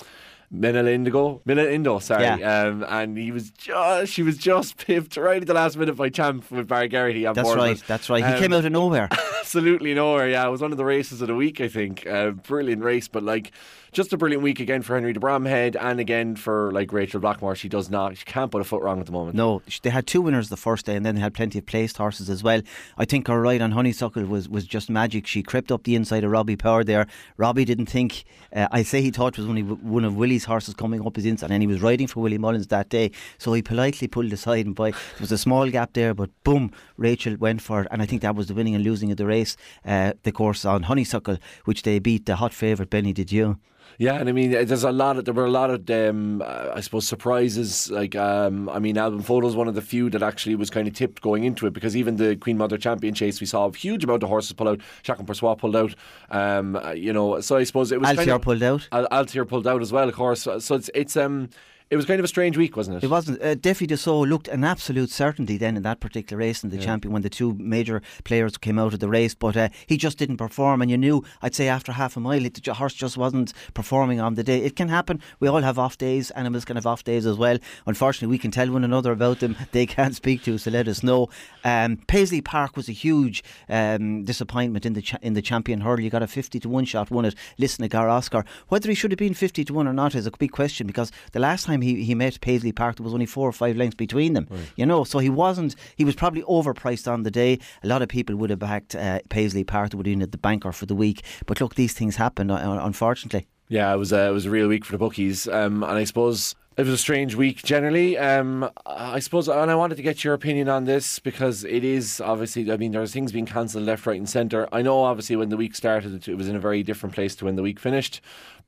Minna 0.56 0.84
Indigo, 0.86 1.42
Minella 1.48 1.74
Indo, 1.74 1.98
sorry, 1.98 2.26
yeah. 2.26 2.66
um, 2.66 2.86
and 2.88 3.18
he 3.18 3.32
was 3.32 3.50
just, 3.50 4.14
she 4.14 4.22
was 4.22 4.38
just 4.38 4.78
pipped 4.86 5.18
right 5.18 5.42
at 5.42 5.48
the 5.48 5.54
last 5.56 5.76
minute 5.78 5.96
by 5.96 6.10
Champ 6.10 6.52
with 6.52 6.68
Barry 6.68 6.88
Geraghty 6.88 7.24
That's 7.24 7.56
right, 7.56 7.82
that's 7.88 8.08
right. 8.08 8.24
He 8.24 8.34
um, 8.34 8.40
came 8.40 8.54
out 8.54 8.64
of 8.64 8.72
nowhere. 8.72 9.10
absolutely 9.40 9.96
nowhere. 9.96 10.30
Yeah, 10.30 10.48
it 10.48 10.52
was 10.52 10.62
one 10.62 10.72
of 10.72 10.78
the 10.78 10.86
races 10.86 11.24
of 11.24 11.28
the 11.28 11.34
week, 11.34 11.60
I 11.60 11.68
think. 11.68 12.06
Uh, 12.06 12.32
brilliant 12.32 12.84
race, 12.84 13.08
but 13.08 13.24
like 13.24 13.52
just 13.94 14.12
a 14.12 14.18
brilliant 14.18 14.42
week 14.42 14.60
again 14.60 14.82
for 14.82 14.96
Henry 14.96 15.14
de 15.14 15.20
Bromhead 15.20 15.76
and 15.80 16.00
again 16.00 16.36
for 16.36 16.72
like 16.72 16.92
Rachel 16.92 17.20
Blackmore. 17.20 17.56
She 17.56 17.70
does 17.70 17.90
not, 17.90 18.18
she 18.18 18.26
can't 18.26 18.52
put 18.52 18.60
a 18.60 18.64
foot 18.64 18.82
wrong 18.82 19.00
at 19.00 19.06
the 19.06 19.12
moment. 19.12 19.36
No, 19.36 19.62
they 19.84 19.92
had 19.92 20.08
two 20.08 20.22
winners 20.22 20.50
the 20.50 20.58
first 20.58 20.86
day 20.86 20.96
and 20.96 21.06
then 21.06 21.16
they 21.16 21.22
had 21.22 21.34
plenty 21.34 21.60
of 21.60 21.66
placed 21.66 21.98
horses 21.98 22.30
as 22.30 22.44
well. 22.44 22.62
I 22.98 23.06
think 23.06 23.28
her 23.28 23.40
ride 23.40 23.62
on 23.62 23.72
Honeysuckle 23.72 24.26
was, 24.26 24.50
was 24.50 24.66
just 24.66 24.90
magic. 24.90 25.28
She 25.28 25.44
crept 25.44 25.72
up 25.72 25.84
the 25.84 25.96
inside 25.96 26.24
of 26.24 26.32
Robbie 26.32 26.56
Power 26.56 26.84
there. 26.84 27.08
Robbie 27.38 27.66
didn't 27.66 27.86
think, 27.86 28.24
uh, 28.54 28.68
I 28.72 28.82
say 28.82 29.02
he 29.02 29.12
thought 29.12 29.34
it 29.34 29.42
was 29.42 29.48
only 29.48 29.62
one 29.62 30.06
of 30.06 30.16
Willie's 30.16 30.46
horses 30.46 30.74
coming 30.74 31.06
up 31.06 31.16
his 31.16 31.26
inside 31.26 31.52
and 31.52 31.62
he 31.62 31.68
was 31.68 31.82
riding 31.82 32.08
for 32.08 32.22
Willie 32.22 32.40
Mullins 32.40 32.68
that 32.68 32.90
day. 32.90 33.12
So 33.38 33.54
he 33.54 33.62
politely 33.62 34.08
pulled 34.08 34.34
aside 34.34 34.66
and 34.66 34.76
by, 34.76 34.92
there 34.92 35.00
was 35.20 35.32
a 35.32 35.38
small 35.38 35.70
gap 35.70 35.94
there, 35.94 36.16
but 36.16 36.32
boom, 36.44 36.72
Rachel 36.98 37.36
went 37.38 37.62
for 37.62 37.84
it. 37.84 37.88
And 37.92 38.02
I 38.02 38.08
think 38.08 38.24
that 38.24 38.36
was 38.36 38.48
the 38.48 38.56
winning 38.56 38.74
and 38.74 38.84
losing 38.84 39.12
of 39.12 39.18
the 39.18 39.28
race, 39.28 39.56
uh, 39.86 40.14
the 40.24 40.32
course 40.32 40.66
on 40.66 40.84
Honeysuckle, 40.84 41.38
which 41.66 41.84
they 41.84 42.00
beat 42.00 42.26
the 42.26 42.38
hot 42.38 42.54
favourite 42.54 42.90
Benie 42.90 43.14
Des 43.14 43.26
Dieux. 43.26 43.60
Yeah, 43.98 44.16
and 44.16 44.28
I 44.28 44.32
mean, 44.32 44.52
there's 44.52 44.84
a 44.84 44.92
lot 44.92 45.18
of 45.18 45.26
there 45.26 45.34
were 45.34 45.46
a 45.46 45.52
lot 45.52 45.70
of 45.70 45.90
um, 45.90 46.42
I 46.42 46.82
suppose 46.82 47.08
surprises. 47.08 47.92
Like, 47.92 48.16
um, 48.16 48.70
I 48.70 48.80
mean, 48.80 48.98
Al 48.98 49.12
Boum 49.12 49.22
Photo 49.22 49.48
is 49.48 49.56
one 49.56 49.68
of 49.68 49.76
the 49.76 49.82
few 49.82 50.10
that 50.10 50.24
actually 50.24 50.56
was 50.56 50.70
kind 50.70 50.88
of 50.88 50.94
tipped 50.94 51.22
going 51.22 51.44
into 51.44 51.68
it 51.68 51.74
because 51.74 51.96
even 51.96 52.16
the 52.16 52.36
Queen 52.36 52.58
Mother 52.58 52.78
Champion 52.78 53.14
Chase, 53.14 53.40
we 53.40 53.48
saw 53.48 53.68
a 53.68 53.76
huge 53.76 54.04
amount 54.04 54.24
of 54.24 54.30
horses 54.30 54.54
pull 54.54 54.68
out. 54.68 54.80
Chacun 55.04 55.26
Pour 55.26 55.36
Soi 55.36 55.56
pulled 55.56 55.76
out. 55.76 55.96
Um, 56.30 56.80
you 56.96 57.14
know, 57.14 57.40
so 57.42 57.58
I 57.58 57.64
suppose 57.64 57.92
it 57.92 58.00
was 58.00 58.10
Altior 58.10 58.16
kind 58.16 58.30
of, 58.32 58.42
pulled 58.42 58.64
out. 58.64 58.88
Altior 58.92 59.48
pulled 59.48 59.68
out 59.68 59.82
as 59.82 59.92
well, 59.92 60.10
of 60.10 60.16
course. 60.16 60.42
So 60.42 60.76
it's 60.76 60.90
it's 60.94 61.18
um 61.18 61.50
it 61.94 61.96
was 61.96 62.06
kind 62.06 62.20
of 62.20 62.26
a 62.26 62.28
strange 62.28 62.58
week, 62.58 62.76
wasn't 62.76 62.98
it? 62.98 63.04
It 63.04 63.10
wasn't. 63.12 63.40
Uh, 63.40 63.54
Defi 63.54 63.86
Du 63.86 63.96
Seuil 63.96 64.28
looked 64.28 64.48
an 64.48 64.64
absolute 64.64 65.12
certainty 65.12 65.58
then 65.58 65.78
in 65.78 65.84
that 65.84 66.00
particular 66.00 66.40
race 66.40 66.64
in 66.64 66.72
the 66.72 66.78
yeah. 66.78 66.86
champion 66.86 67.14
when 67.14 67.22
the 67.22 67.30
two 67.30 67.54
major 67.60 68.02
players 68.24 68.58
came 68.58 68.80
out 68.80 68.96
of 68.96 69.00
the 69.00 69.08
race, 69.08 69.36
but 69.36 69.56
uh, 69.56 69.70
he 69.86 69.96
just 69.96 70.18
didn't 70.18 70.38
perform. 70.38 70.82
And 70.82 70.90
you 70.90 70.98
knew, 70.98 71.24
I'd 71.44 71.54
say 71.54 71.68
after 71.68 71.92
half 71.92 72.18
a 72.18 72.20
mile, 72.20 72.40
the 72.40 72.74
horse 72.74 72.96
just 72.96 73.16
wasn't 73.16 73.54
performing 73.76 74.20
on 74.20 74.34
the 74.34 74.44
day. 74.44 74.64
It 74.64 74.76
can 74.76 74.90
happen. 74.90 75.22
We 75.40 75.48
all 75.48 75.62
have 75.62 75.78
off 75.78 76.00
days. 76.00 76.32
Animals 76.32 76.66
can 76.66 76.78
have 76.78 76.88
off 76.88 77.04
days 77.04 77.28
as 77.28 77.38
well. 77.38 77.60
Unfortunately, 77.86 78.34
we 78.34 78.40
can 78.40 78.50
tell 78.50 78.72
one 78.72 78.84
another 78.84 79.12
about 79.12 79.40
them. 79.40 79.56
They 79.72 79.86
can't 79.86 80.16
speak 80.16 80.44
to, 80.44 80.56
us, 80.56 80.64
so 80.64 80.72
let 80.72 80.88
us 80.88 81.04
know. 81.04 81.30
Um, 81.64 81.98
Paisley 82.08 82.42
Park 82.42 82.76
was 82.76 82.90
a 82.90 82.92
huge 82.92 83.44
um, 83.70 84.24
disappointment 84.24 84.86
in 84.86 84.94
the 84.94 85.02
cha- 85.02 85.18
in 85.22 85.34
the 85.34 85.42
champion 85.42 85.82
hurdle. 85.82 86.04
You 86.04 86.10
got 86.12 86.22
a 86.22 86.28
fifty 86.28 86.60
to 86.60 86.70
one 86.70 86.86
shot, 86.86 87.10
won 87.10 87.26
it. 87.26 87.36
Lisnagar 87.60 88.10
Oscar. 88.10 88.46
Whether 88.68 88.90
he 88.90 88.96
should 88.96 89.12
have 89.12 89.18
been 89.18 89.34
fifty 89.34 89.64
to 89.66 89.74
one 89.74 89.88
or 89.88 89.94
not 89.94 90.16
is 90.16 90.28
a 90.28 90.32
big 90.32 90.52
question 90.52 90.88
because 90.88 91.12
the 91.32 91.40
last 91.40 91.66
time 91.66 91.82
he, 91.84 92.04
he 92.04 92.16
met 92.16 92.40
Paisley 92.42 92.72
Park, 92.72 92.96
there 92.96 93.04
was 93.04 93.14
only 93.14 93.26
four 93.26 93.48
or 93.48 93.52
five 93.52 93.76
lengths 93.78 93.96
between 93.96 94.34
them. 94.34 94.48
Right. 94.50 94.60
You 94.76 94.86
know, 94.86 95.04
so 95.04 95.20
he 95.20 95.30
wasn't. 95.30 95.76
He 95.96 96.06
was 96.06 96.16
probably 96.16 96.42
overpriced 96.44 97.12
on 97.12 97.24
the 97.24 97.32
day. 97.32 97.60
A 97.84 97.88
lot 97.88 98.02
of 98.02 98.10
people 98.10 98.36
would 98.36 98.50
have 98.50 98.60
backed 98.60 98.96
uh, 98.96 99.20
Paisley 99.30 99.64
Park. 99.64 99.92
Would 99.94 100.06
have 100.08 100.14
been 100.14 100.22
at 100.22 100.32
the 100.32 100.38
banker 100.38 100.72
for 100.72 100.86
the 100.86 100.96
week. 100.96 101.24
But 101.46 101.62
look, 101.62 101.76
these 101.76 101.94
things 101.94 102.16
happen. 102.16 102.50
Uh, 102.50 102.80
unfortunately. 102.82 103.48
Yeah, 103.70 103.94
it 103.94 103.98
was 103.98 104.12
a, 104.12 104.28
it 104.28 104.32
was 104.32 104.46
a 104.46 104.50
real 104.50 104.68
week 104.68 104.86
for 104.86 104.92
the 104.92 104.98
bookies, 104.98 105.48
um, 105.48 105.84
and 105.84 105.94
I 105.94 106.04
suppose 106.04 106.56
It 106.76 106.86
was 106.86 106.94
a 106.94 106.98
strange 106.98 107.36
week 107.36 107.62
generally. 107.62 108.18
Um, 108.18 108.68
I 108.88 109.20
suppose, 109.20 109.48
and 109.48 109.70
I 109.70 109.76
wanted 109.76 109.96
to 109.96 110.02
get 110.02 110.24
your 110.24 110.34
opinion 110.34 110.70
on 110.70 110.86
this 110.86 111.20
because 111.20 111.64
it 111.64 111.84
is 111.84 112.20
obviously, 112.20 112.72
I 112.72 112.78
mean, 112.78 112.94
there's 112.94 113.14
things 113.14 113.32
being 113.32 113.46
cancelled 113.46 113.86
left, 113.86 114.08
right, 114.08 114.18
and 114.18 114.28
centre. 114.28 114.68
I 114.72 114.82
know 114.82 115.04
obviously 115.04 115.36
when 115.36 115.50
the 115.50 115.58
week 115.58 115.76
started, 115.76 116.28
it 116.28 116.36
was 116.36 116.48
in 116.48 116.56
a 116.56 116.60
very 116.60 116.82
different 116.82 117.14
place 117.14 117.36
to 117.36 117.46
when 117.46 117.58
the 117.58 117.62
week 117.62 117.80
finished. 117.80 118.22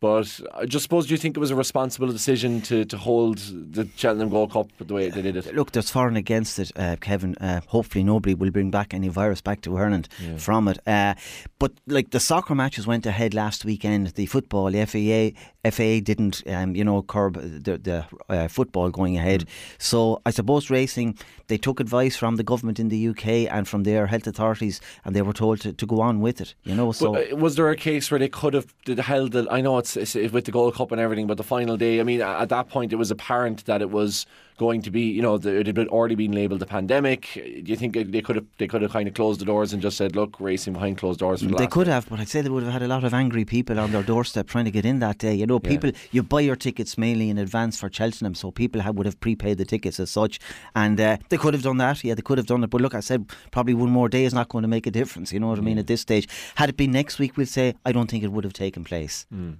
But 0.05 0.39
I 0.53 0.65
just 0.67 0.83
suppose, 0.83 1.07
do 1.07 1.15
you 1.15 1.17
think 1.17 1.35
it 1.35 1.39
was 1.39 1.49
a 1.49 1.55
responsible 1.55 2.09
decision 2.09 2.61
to, 2.61 2.85
to 2.85 2.95
hold 2.95 3.39
the 3.39 3.89
Cheltenham 3.95 4.29
Gold 4.29 4.51
Cup 4.51 4.67
the 4.77 4.93
way 4.93 5.09
they 5.09 5.23
did 5.23 5.35
it? 5.35 5.55
Look, 5.55 5.71
there's 5.71 5.89
for 5.89 6.07
and 6.07 6.15
against 6.15 6.59
it, 6.59 6.71
uh, 6.75 6.95
Kevin. 7.01 7.35
Uh, 7.41 7.61
hopefully, 7.65 8.03
nobody 8.03 8.35
will 8.35 8.51
bring 8.51 8.69
back 8.69 8.93
any 8.93 9.07
virus 9.07 9.41
back 9.41 9.61
to 9.61 9.75
Ireland 9.75 10.07
yeah. 10.21 10.37
from 10.37 10.67
it. 10.67 10.77
Uh, 10.85 11.15
but 11.57 11.71
like 11.87 12.11
the 12.11 12.19
soccer 12.19 12.53
matches 12.53 12.85
went 12.85 13.07
ahead 13.07 13.33
last 13.33 13.65
weekend, 13.65 14.09
the 14.09 14.27
football, 14.27 14.69
the 14.69 14.85
FAA, 14.85 15.39
FAA 15.71 16.01
didn't, 16.03 16.43
um, 16.47 16.75
you 16.75 16.83
know, 16.83 17.01
curb 17.01 17.41
the, 17.41 17.79
the 17.79 18.05
uh, 18.29 18.47
football 18.47 18.91
going 18.91 19.17
ahead. 19.17 19.41
Mm. 19.41 19.47
So 19.79 20.21
I 20.23 20.29
suppose 20.29 20.69
racing, 20.69 21.17
they 21.47 21.57
took 21.57 21.79
advice 21.79 22.15
from 22.15 22.35
the 22.35 22.43
government 22.43 22.79
in 22.79 22.89
the 22.89 23.07
UK 23.07 23.51
and 23.51 23.67
from 23.67 23.83
their 23.83 24.05
health 24.07 24.27
authorities, 24.27 24.81
and 25.03 25.15
they 25.15 25.23
were 25.23 25.33
told 25.33 25.61
to, 25.61 25.73
to 25.73 25.85
go 25.85 26.01
on 26.01 26.21
with 26.21 26.41
it. 26.41 26.53
You 26.63 26.75
know, 26.75 26.91
so 26.91 27.13
but, 27.13 27.33
uh, 27.33 27.35
was 27.37 27.55
there 27.55 27.69
a 27.69 27.75
case 27.75 28.11
where 28.11 28.19
they 28.19 28.29
could 28.29 28.53
have 28.53 28.73
held 28.99 29.31
the? 29.31 29.47
I 29.49 29.61
know 29.61 29.77
it's, 29.77 29.94
it's, 29.95 30.15
with 30.15 30.45
the 30.45 30.51
Gold 30.51 30.75
Cup 30.75 30.91
and 30.91 31.01
everything, 31.01 31.27
but 31.27 31.37
the 31.37 31.43
final 31.43 31.77
day. 31.77 31.99
I 31.99 32.03
mean, 32.03 32.21
at 32.21 32.49
that 32.49 32.69
point, 32.69 32.93
it 32.93 32.97
was 32.97 33.11
apparent 33.11 33.65
that 33.65 33.81
it 33.81 33.91
was 33.91 34.25
going 34.57 34.81
to 34.81 34.91
be, 34.91 35.01
you 35.01 35.21
know, 35.21 35.35
it 35.35 35.67
had 35.67 35.77
already 35.89 36.15
been 36.15 36.31
labelled 36.31 36.61
a 36.61 36.65
pandemic. 36.65 37.29
Do 37.33 37.63
you 37.65 37.75
think 37.75 37.93
they 37.93 38.21
could 38.21 38.37
have 38.37 38.45
they 38.57 38.67
could 38.67 38.81
have 38.81 38.91
kind 38.91 39.07
of 39.07 39.13
closed 39.13 39.41
the 39.41 39.45
doors 39.45 39.73
and 39.73 39.81
just 39.81 39.97
said, 39.97 40.15
look, 40.15 40.39
racing 40.39 40.73
behind 40.73 40.97
closed 40.97 41.19
doors? 41.19 41.41
they 41.41 41.67
could 41.67 41.87
have, 41.87 42.07
but 42.09 42.19
I'd 42.19 42.29
say 42.29 42.41
they 42.41 42.49
would 42.49 42.63
have 42.63 42.71
had 42.71 42.81
a 42.81 42.87
lot 42.87 43.03
of 43.03 43.13
angry 43.13 43.43
people 43.43 43.79
on 43.79 43.91
their 43.91 44.03
doorstep 44.03 44.47
trying 44.47 44.65
to 44.65 44.71
get 44.71 44.85
in 44.85 44.99
that 44.99 45.17
day. 45.17 45.33
You 45.33 45.45
know, 45.45 45.59
people 45.59 45.89
yeah. 45.89 45.97
you 46.11 46.23
buy 46.23 46.41
your 46.41 46.55
tickets 46.55 46.97
mainly 46.97 47.29
in 47.29 47.37
advance 47.37 47.79
for 47.79 47.89
Cheltenham, 47.91 48.35
so 48.35 48.51
people 48.51 48.81
have, 48.81 48.95
would 48.95 49.05
have 49.05 49.19
prepaid 49.19 49.57
the 49.57 49.65
tickets 49.65 49.99
as 49.99 50.09
such, 50.09 50.39
and 50.75 50.99
uh, 50.99 51.17
they 51.29 51.37
could 51.37 51.53
have 51.53 51.63
done 51.63 51.77
that. 51.77 52.03
Yeah, 52.03 52.15
they 52.15 52.21
could 52.21 52.37
have 52.37 52.47
done 52.47 52.63
it. 52.63 52.69
But 52.69 52.81
look, 52.81 52.95
I 52.95 53.01
said 53.01 53.29
probably 53.51 53.73
one 53.73 53.89
more 53.89 54.07
day 54.07 54.23
is 54.23 54.33
not 54.33 54.49
going 54.49 54.61
to 54.61 54.69
make 54.69 54.87
a 54.87 54.91
difference. 54.91 55.33
You 55.33 55.39
know 55.39 55.47
what 55.47 55.57
I 55.57 55.61
mean? 55.61 55.77
At 55.77 55.87
this 55.87 56.01
stage, 56.01 56.27
had 56.55 56.69
it 56.69 56.77
been 56.77 56.91
next 56.91 57.19
week, 57.19 57.35
we'd 57.35 57.49
say 57.49 57.75
I 57.85 57.91
don't 57.91 58.09
think 58.09 58.23
it 58.23 58.31
would 58.31 58.45
have 58.45 58.53
taken 58.53 58.83
place. 58.83 59.25
Mm. 59.33 59.57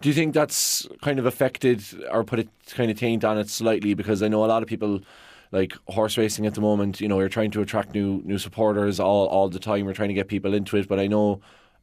Do 0.00 0.08
you 0.08 0.14
think 0.14 0.34
that's 0.34 0.86
kind 1.02 1.18
of 1.18 1.26
affected 1.26 1.82
or 2.10 2.24
put 2.24 2.38
a 2.38 2.46
kind 2.70 2.90
of 2.90 2.98
taint 2.98 3.24
on 3.24 3.38
it 3.38 3.48
slightly? 3.48 3.94
Because 3.94 4.22
I 4.22 4.28
know 4.28 4.44
a 4.44 4.46
lot 4.46 4.62
of 4.62 4.68
people 4.68 5.00
like 5.52 5.72
horse 5.88 6.18
racing 6.18 6.46
at 6.46 6.54
the 6.54 6.60
moment. 6.60 7.00
You 7.00 7.08
know, 7.08 7.18
you're 7.18 7.28
trying 7.28 7.50
to 7.52 7.62
attract 7.62 7.94
new 7.94 8.20
new 8.24 8.38
supporters 8.38 9.00
all 9.00 9.26
all 9.26 9.48
the 9.48 9.58
time. 9.58 9.86
We're 9.86 9.94
trying 9.94 10.08
to 10.08 10.14
get 10.14 10.28
people 10.28 10.54
into 10.54 10.76
it, 10.76 10.88
but 10.88 10.98
I 10.98 11.06
know. 11.06 11.40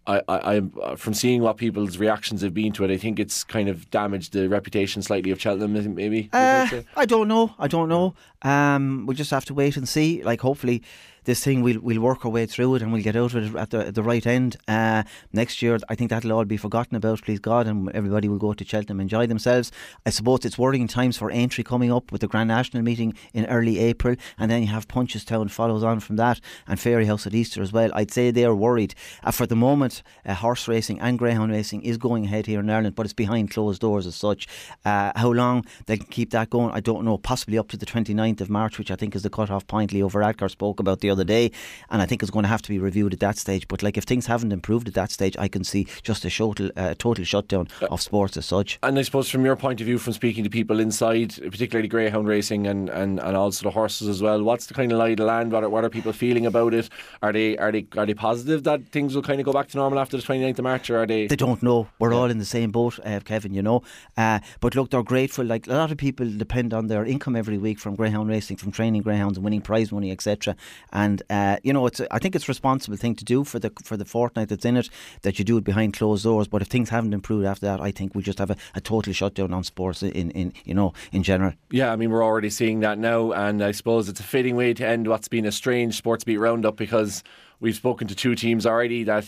I, 0.07 0.19
I, 0.27 0.61
I, 0.83 0.95
from 0.95 1.13
seeing 1.13 1.43
what 1.43 1.57
people's 1.57 1.99
reactions 1.99 2.41
have 2.41 2.55
been 2.55 2.73
to 2.73 2.83
it, 2.83 2.89
I 2.89 2.97
think 2.97 3.19
it's 3.19 3.43
kind 3.43 3.69
of 3.69 3.87
damaged 3.91 4.33
the 4.33 4.49
reputation 4.49 5.03
slightly 5.03 5.29
of 5.29 5.39
Cheltenham. 5.39 5.93
Maybe 5.93 6.27
uh, 6.33 6.67
I 6.95 7.05
don't 7.05 7.27
know. 7.27 7.53
I 7.59 7.67
don't 7.67 7.87
know. 7.87 8.15
Um, 8.41 9.05
we'll 9.05 9.15
just 9.15 9.29
have 9.29 9.45
to 9.45 9.53
wait 9.53 9.77
and 9.77 9.87
see. 9.87 10.23
Like, 10.23 10.41
hopefully, 10.41 10.81
this 11.25 11.43
thing 11.43 11.61
we'll 11.61 11.79
we'll 11.79 12.01
work 12.01 12.25
our 12.25 12.31
way 12.31 12.45
through 12.45 12.75
it 12.75 12.81
and 12.81 12.91
we'll 12.91 13.03
get 13.03 13.15
out 13.15 13.33
of 13.33 13.55
it 13.55 13.55
at 13.55 13.69
the, 13.69 13.87
at 13.87 13.95
the 13.95 14.03
right 14.03 14.25
end. 14.25 14.57
Uh, 14.67 15.03
next 15.33 15.61
year, 15.61 15.77
I 15.89 15.95
think 15.95 16.09
that'll 16.09 16.31
all 16.31 16.45
be 16.45 16.57
forgotten 16.57 16.95
about, 16.95 17.21
please 17.21 17.39
God, 17.39 17.67
and 17.67 17.89
everybody 17.93 18.27
will 18.27 18.37
go 18.37 18.53
to 18.53 18.65
Cheltenham 18.65 18.99
and 18.99 19.05
enjoy 19.05 19.27
themselves. 19.27 19.71
I 20.05 20.09
suppose 20.09 20.45
it's 20.45 20.57
worrying 20.57 20.87
times 20.87 21.17
for 21.17 21.31
Aintree 21.31 21.63
coming 21.63 21.91
up 21.91 22.11
with 22.11 22.21
the 22.21 22.27
Grand 22.27 22.47
National 22.47 22.83
meeting 22.83 23.13
in 23.33 23.45
early 23.45 23.79
April, 23.79 24.15
and 24.37 24.49
then 24.49 24.61
you 24.61 24.69
have 24.69 24.87
Punchestown 24.87 25.51
follows 25.51 25.83
on 25.83 25.99
from 25.99 26.15
that, 26.15 26.39
and 26.67 26.79
Fairyhouse 26.79 27.27
at 27.27 27.35
Easter 27.35 27.61
as 27.61 27.71
well. 27.71 27.91
I'd 27.93 28.11
say 28.11 28.31
they're 28.31 28.55
worried. 28.55 28.95
Uh, 29.23 29.31
for 29.31 29.45
the 29.45 29.55
moment, 29.55 30.01
uh, 30.25 30.33
horse 30.33 30.67
racing 30.67 30.99
and 30.99 31.19
greyhound 31.19 31.51
racing 31.51 31.83
is 31.83 31.97
going 31.97 32.25
ahead 32.25 32.47
here 32.47 32.59
in 32.59 32.69
Ireland, 32.69 32.95
but 32.95 33.05
it's 33.05 33.13
behind 33.13 33.51
closed 33.51 33.81
doors 33.81 34.07
as 34.07 34.15
such. 34.15 34.47
Uh, 34.85 35.11
how 35.15 35.31
long 35.31 35.65
they 35.85 35.97
can 35.97 36.07
keep 36.07 36.31
that 36.31 36.49
going, 36.49 36.73
I 36.73 36.79
don't 36.79 37.05
know. 37.05 37.17
Possibly 37.17 37.57
up 37.57 37.67
to 37.69 37.77
the 37.77 37.85
29th 37.85 38.41
of 38.41 38.49
March, 38.49 38.77
which 38.77 38.91
I 38.91 38.95
think 38.95 39.15
is 39.15 39.23
the 39.23 39.29
cut-off 39.29 39.67
point 39.67 39.93
Leo 39.93 40.09
Varadkar 40.09 40.49
spoke 40.49 40.79
about 40.79 41.01
the 41.01 41.10
other 41.11 41.23
day, 41.23 41.51
and 41.89 42.01
I 42.01 42.05
think 42.05 42.21
it's 42.21 42.31
going 42.31 42.43
to 42.43 42.49
have 42.49 42.61
to 42.63 42.69
be 42.69 42.79
reviewed 42.79 43.13
at 43.13 43.19
that 43.19 43.37
stage. 43.37 43.67
But 43.67 43.83
like 43.83 43.97
if 43.97 44.05
things 44.05 44.25
haven't 44.25 44.51
improved 44.51 44.87
at 44.87 44.93
that 44.95 45.11
stage, 45.11 45.35
I 45.37 45.47
can 45.47 45.63
see 45.63 45.87
just 46.03 46.25
a 46.25 46.29
total, 46.29 46.71
uh, 46.75 46.95
total 46.97 47.25
shutdown 47.25 47.67
uh, 47.81 47.87
of 47.91 48.01
sports 48.01 48.37
as 48.37 48.45
such. 48.45 48.79
And 48.83 48.97
I 48.97 49.01
suppose 49.03 49.29
from 49.29 49.45
your 49.45 49.55
point 49.55 49.81
of 49.81 49.85
view, 49.85 49.97
from 49.97 50.13
speaking 50.13 50.43
to 50.43 50.49
people 50.49 50.79
inside, 50.79 51.35
particularly 51.35 51.87
greyhound 51.87 52.27
racing 52.27 52.67
and, 52.67 52.89
and, 52.89 53.19
and 53.19 53.37
also 53.37 53.63
the 53.63 53.71
horses 53.71 54.07
as 54.07 54.21
well, 54.21 54.43
what's 54.43 54.65
the 54.67 54.73
kind 54.73 54.91
of 54.91 54.97
lie 54.97 55.09
of 55.09 55.17
the 55.17 55.25
land? 55.25 55.51
What 55.51 55.63
are, 55.63 55.69
what 55.69 55.83
are 55.83 55.89
people 55.89 56.13
feeling 56.13 56.45
about 56.45 56.73
it? 56.73 56.89
Are 57.21 57.31
they 57.31 57.57
are 57.57 57.71
they 57.71 57.85
are 57.97 58.05
they 58.05 58.13
positive 58.13 58.63
that 58.63 58.87
things 58.87 59.15
will 59.15 59.21
kind 59.21 59.39
of 59.39 59.45
go 59.45 59.53
back 59.53 59.67
to 59.69 59.77
normal 59.77 59.99
after 59.99 60.17
the 60.17 60.23
29th 60.23 60.59
of 60.59 60.63
March, 60.63 60.89
or 60.89 60.99
are 60.99 61.05
they? 61.05 61.27
They 61.27 61.35
don't 61.35 61.61
know. 61.63 61.87
We're 61.99 62.11
yeah. 62.11 62.17
all 62.17 62.29
in 62.29 62.37
the 62.37 62.45
same 62.45 62.71
boat, 62.71 62.99
uh, 63.05 63.19
Kevin. 63.23 63.53
You 63.53 63.61
know, 63.61 63.83
uh, 64.17 64.39
but 64.59 64.75
look, 64.75 64.89
they're 64.89 65.03
grateful. 65.03 65.45
Like 65.45 65.67
a 65.67 65.73
lot 65.73 65.91
of 65.91 65.97
people 65.97 66.29
depend 66.29 66.73
on 66.73 66.87
their 66.87 67.05
income 67.05 67.35
every 67.35 67.57
week 67.57 67.79
from 67.79 67.95
greyhound 67.95 68.29
racing, 68.29 68.57
from 68.57 68.71
training 68.71 69.01
greyhounds 69.01 69.37
and 69.37 69.43
winning 69.43 69.61
prize 69.61 69.91
money, 69.91 70.11
etc. 70.11 70.55
And 71.01 71.23
uh, 71.29 71.57
you 71.63 71.73
know, 71.73 71.85
it's 71.87 72.01
I 72.11 72.19
think 72.19 72.35
it's 72.35 72.47
a 72.47 72.51
responsible 72.51 72.97
thing 72.97 73.15
to 73.15 73.25
do 73.25 73.43
for 73.43 73.59
the 73.59 73.71
for 73.83 73.97
the 73.97 74.05
fortnight 74.05 74.49
that's 74.49 74.65
in 74.65 74.77
it 74.77 74.89
that 75.23 75.39
you 75.39 75.45
do 75.45 75.57
it 75.57 75.63
behind 75.63 75.93
closed 75.93 76.23
doors. 76.23 76.47
But 76.47 76.61
if 76.61 76.67
things 76.67 76.89
haven't 76.89 77.13
improved 77.13 77.45
after 77.45 77.65
that, 77.65 77.81
I 77.81 77.91
think 77.91 78.13
we 78.13 78.21
just 78.21 78.39
have 78.39 78.51
a, 78.51 78.55
a 78.75 78.81
total 78.81 79.13
shutdown 79.13 79.53
on 79.53 79.63
sports 79.63 80.03
in, 80.03 80.31
in 80.31 80.53
you 80.63 80.73
know 80.73 80.93
in 81.11 81.23
general. 81.23 81.53
Yeah, 81.71 81.91
I 81.91 81.95
mean 81.95 82.11
we're 82.11 82.23
already 82.23 82.49
seeing 82.49 82.81
that 82.81 82.99
now, 82.99 83.31
and 83.31 83.63
I 83.63 83.71
suppose 83.71 84.09
it's 84.09 84.19
a 84.19 84.23
fitting 84.23 84.55
way 84.55 84.73
to 84.75 84.87
end 84.87 85.07
what's 85.07 85.27
been 85.27 85.45
a 85.45 85.51
strange 85.51 85.95
sports 85.95 86.23
beat 86.23 86.37
roundup 86.37 86.77
because 86.77 87.23
we've 87.59 87.75
spoken 87.75 88.07
to 88.07 88.15
two 88.15 88.35
teams 88.35 88.65
already 88.65 89.03
that 89.03 89.25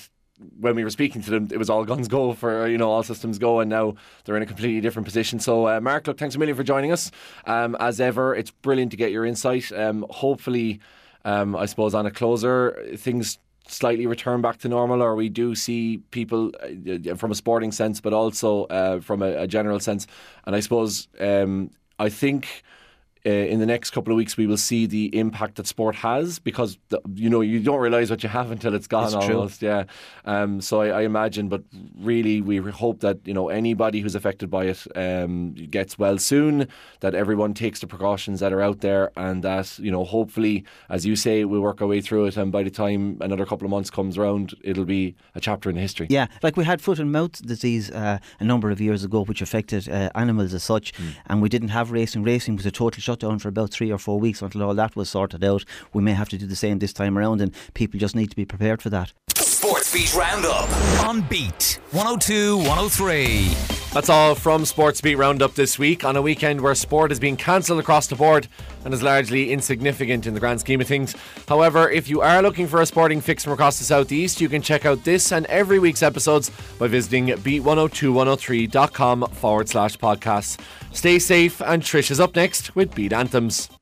when 0.60 0.76
we 0.76 0.84
were 0.84 0.90
speaking 0.90 1.22
to 1.22 1.32
them, 1.32 1.48
it 1.52 1.58
was 1.58 1.70
all 1.70 1.86
guns 1.86 2.08
go 2.08 2.34
for 2.34 2.68
you 2.68 2.78
know 2.78 2.92
all 2.92 3.04
systems 3.04 3.40
go, 3.40 3.60
and 3.62 3.70
now 3.70 3.96
they're 4.26 4.38
in 4.38 4.44
a 4.44 4.48
completely 4.48 4.82
different 4.82 5.08
position. 5.08 5.40
So, 5.40 5.68
uh, 5.68 5.82
Mark, 5.82 6.06
look, 6.06 6.18
thanks 6.18 6.36
a 6.36 6.40
million 6.40 6.56
for 6.56 6.64
joining 6.64 6.92
us. 6.92 7.12
Um, 7.46 7.76
as 7.80 8.00
ever, 8.00 8.36
it's 8.36 8.52
brilliant 8.52 8.92
to 8.92 8.98
get 8.98 9.12
your 9.12 9.26
insight. 9.26 9.72
Um, 9.72 10.06
hopefully, 10.10 10.80
um, 11.26 11.56
I 11.56 11.66
suppose 11.66 11.94
on 11.94 12.06
a 12.06 12.12
closer, 12.12 12.96
things 12.98 13.40
slightly 13.68 14.08
return 14.08 14.42
back 14.42 14.58
to 14.58 14.68
normal, 14.68 15.02
or 15.02 15.16
we 15.16 15.30
do 15.30 15.56
see 15.56 16.00
people 16.12 16.52
uh, 16.62 17.16
from 17.16 17.32
a 17.32 17.36
sporting 17.36 17.72
sense, 17.72 18.02
but 18.02 18.14
also 18.14 18.66
uh, 18.66 19.00
from 19.00 19.22
a, 19.22 19.44
a, 19.44 19.48
general 19.48 19.80
sense. 19.80 20.06
And 20.46 20.56
I 20.56 20.60
suppose 20.60 21.08
um, 21.20 21.72
I 22.00 22.10
think 22.10 22.64
uh, 23.26 23.30
in 23.30 23.60
the 23.60 23.66
next 23.66 23.92
couple 23.92 24.12
of 24.12 24.18
weeks 24.18 24.36
we 24.36 24.46
will 24.46 24.58
see 24.58 24.86
the 24.86 25.06
impact 25.18 25.56
that 25.56 25.66
sport 25.66 25.96
has 25.96 26.40
because 26.40 26.78
the, 26.90 27.00
you 27.14 27.30
know 27.30 27.42
you 27.42 27.60
don't 27.60 27.80
realize 27.80 28.10
what 28.10 28.22
you 28.22 28.30
have 28.30 28.52
until 28.52 28.74
it's 28.76 28.88
gone 28.88 29.06
it's 29.06 29.14
almost 29.14 29.60
true. 29.60 29.70
yeah 29.70 29.84
um, 30.26 30.60
so 30.60 30.82
I, 30.82 30.88
I, 30.88 31.02
imagine 31.04 31.48
but 31.48 31.64
really 31.98 32.42
we 32.42 32.58
hope 32.58 33.00
that 33.00 33.20
you 33.26 33.34
know 33.34 33.48
anybody 33.50 34.02
who's 34.02 34.16
affected 34.16 34.50
by 34.50 34.66
it 34.66 34.86
um, 34.98 35.54
gets 35.54 35.98
well 35.98 36.18
soon 36.18 36.68
that 37.00 37.16
everyone 37.16 37.54
takes 37.54 37.80
the 37.80 37.88
precautions 37.88 38.42
that 38.42 38.52
are 38.52 38.62
out 38.62 38.82
there 38.82 39.12
and 39.16 39.44
that 39.44 39.80
you 39.80 39.92
know 39.92 40.04
hopefully 40.04 40.66
as 40.90 41.06
you 41.06 41.16
say 41.16 41.46
we'll 41.46 41.62
work 41.62 41.82
our 41.82 41.88
way 41.88 42.02
through 42.02 42.26
it 42.26 42.36
and 42.36 42.52
by 42.52 42.64
the 42.64 42.72
time 42.72 43.18
another 43.22 43.46
couple 43.46 43.66
of 43.66 43.72
months 43.72 43.90
comes 43.90 44.18
around 44.18 44.54
it'll 44.64 44.86
be 44.86 45.16
a 45.36 45.40
chapter 45.40 45.70
in 45.70 45.78
history 45.78 46.08
yeah 46.10 46.28
like 46.42 46.58
we 46.58 46.66
had 46.66 46.82
foot 46.82 47.00
and 47.00 47.12
mouth 47.12 47.42
disease 47.46 47.90
uh, 47.92 48.18
a 48.40 48.44
number 48.44 48.70
of 48.70 48.82
years 48.82 49.04
ago 49.04 49.24
which 49.24 49.42
affected 49.42 49.88
uh, 49.88 50.10
animals 50.16 50.54
as 50.54 50.64
such 50.64 50.94
mm. 50.96 51.14
and 51.28 51.42
we 51.42 51.48
didn't 51.48 51.70
have 51.70 51.92
racing 51.92 52.24
racing 52.24 52.56
was 52.58 52.66
a 52.66 52.72
total 52.72 53.02
shut 53.13 53.19
down 53.19 53.38
for 53.38 53.49
about 53.49 53.69
three 53.69 53.91
or 53.91 53.99
four 53.99 54.19
weeks 54.19 54.41
until 54.41 54.63
all 54.63 54.73
that 54.73 54.95
was 54.95 55.08
sorted 55.08 55.43
out. 55.43 55.63
We 55.93 56.02
may 56.02 56.13
have 56.13 56.30
to 56.30 56.38
do 56.38 56.47
the 56.47 56.56
same 56.56 56.80
this 56.80 56.93
time 56.93 57.15
around, 57.15 57.41
and 57.41 57.54
people 57.76 57.99
just 57.99 58.15
need 58.15 58.32
to 58.32 58.36
be 58.36 58.45
prepared 58.45 58.82
for 58.82 58.89
that. 58.89 59.13
Sports 59.63 59.93
Beat 59.93 60.13
Roundup 60.13 60.69
on 61.08 61.21
Beat 61.21 61.80
102 61.91 62.58
103. 62.58 63.54
That's 63.93 64.10
all 64.10 64.36
from 64.36 64.65
Sports 64.65 64.99
Beat 64.99 65.15
Roundup 65.15 65.56
this 65.56 65.80
week 65.80 66.04
on 66.04 66.17
a 66.17 66.21
weekend 66.21 66.60
where 66.60 66.76
sport 66.76 67.13
is 67.13 67.19
being 67.19 67.38
cancelled 67.38 67.80
across 67.80 68.08
the 68.08 68.17
board 68.17 68.49
and 68.84 68.93
is 68.93 69.02
largely 69.02 69.54
insignificant 69.54 70.28
in 70.28 70.34
the 70.34 70.41
grand 70.41 70.60
scheme 70.60 70.82
of 70.82 70.88
things. 70.88 71.15
However, 71.47 71.89
if 71.89 72.10
you 72.10 72.19
are 72.19 72.41
looking 72.41 72.67
for 72.67 72.82
a 72.82 72.86
sporting 72.86 73.21
fix 73.21 73.45
from 73.45 73.54
across 73.54 73.80
the 73.80 73.86
southeast, 73.86 74.41
you 74.41 74.49
can 74.49 74.62
check 74.62 74.86
out 74.86 75.06
this 75.06 75.32
and 75.32 75.45
every 75.45 75.80
week's 75.80 76.04
episodes 76.04 76.52
by 76.78 76.88
visiting 76.88 77.28
beat102103.com 77.28 79.28
forward 79.32 79.69
slash 79.69 79.97
podcasts. 79.97 80.60
Stay 80.91 81.19
safe, 81.19 81.62
and 81.62 81.82
Trish 81.82 82.12
is 82.12 82.19
up 82.19 82.36
next 82.36 82.76
with 82.76 82.93
Beat 82.93 83.13
Anthems. 83.13 83.69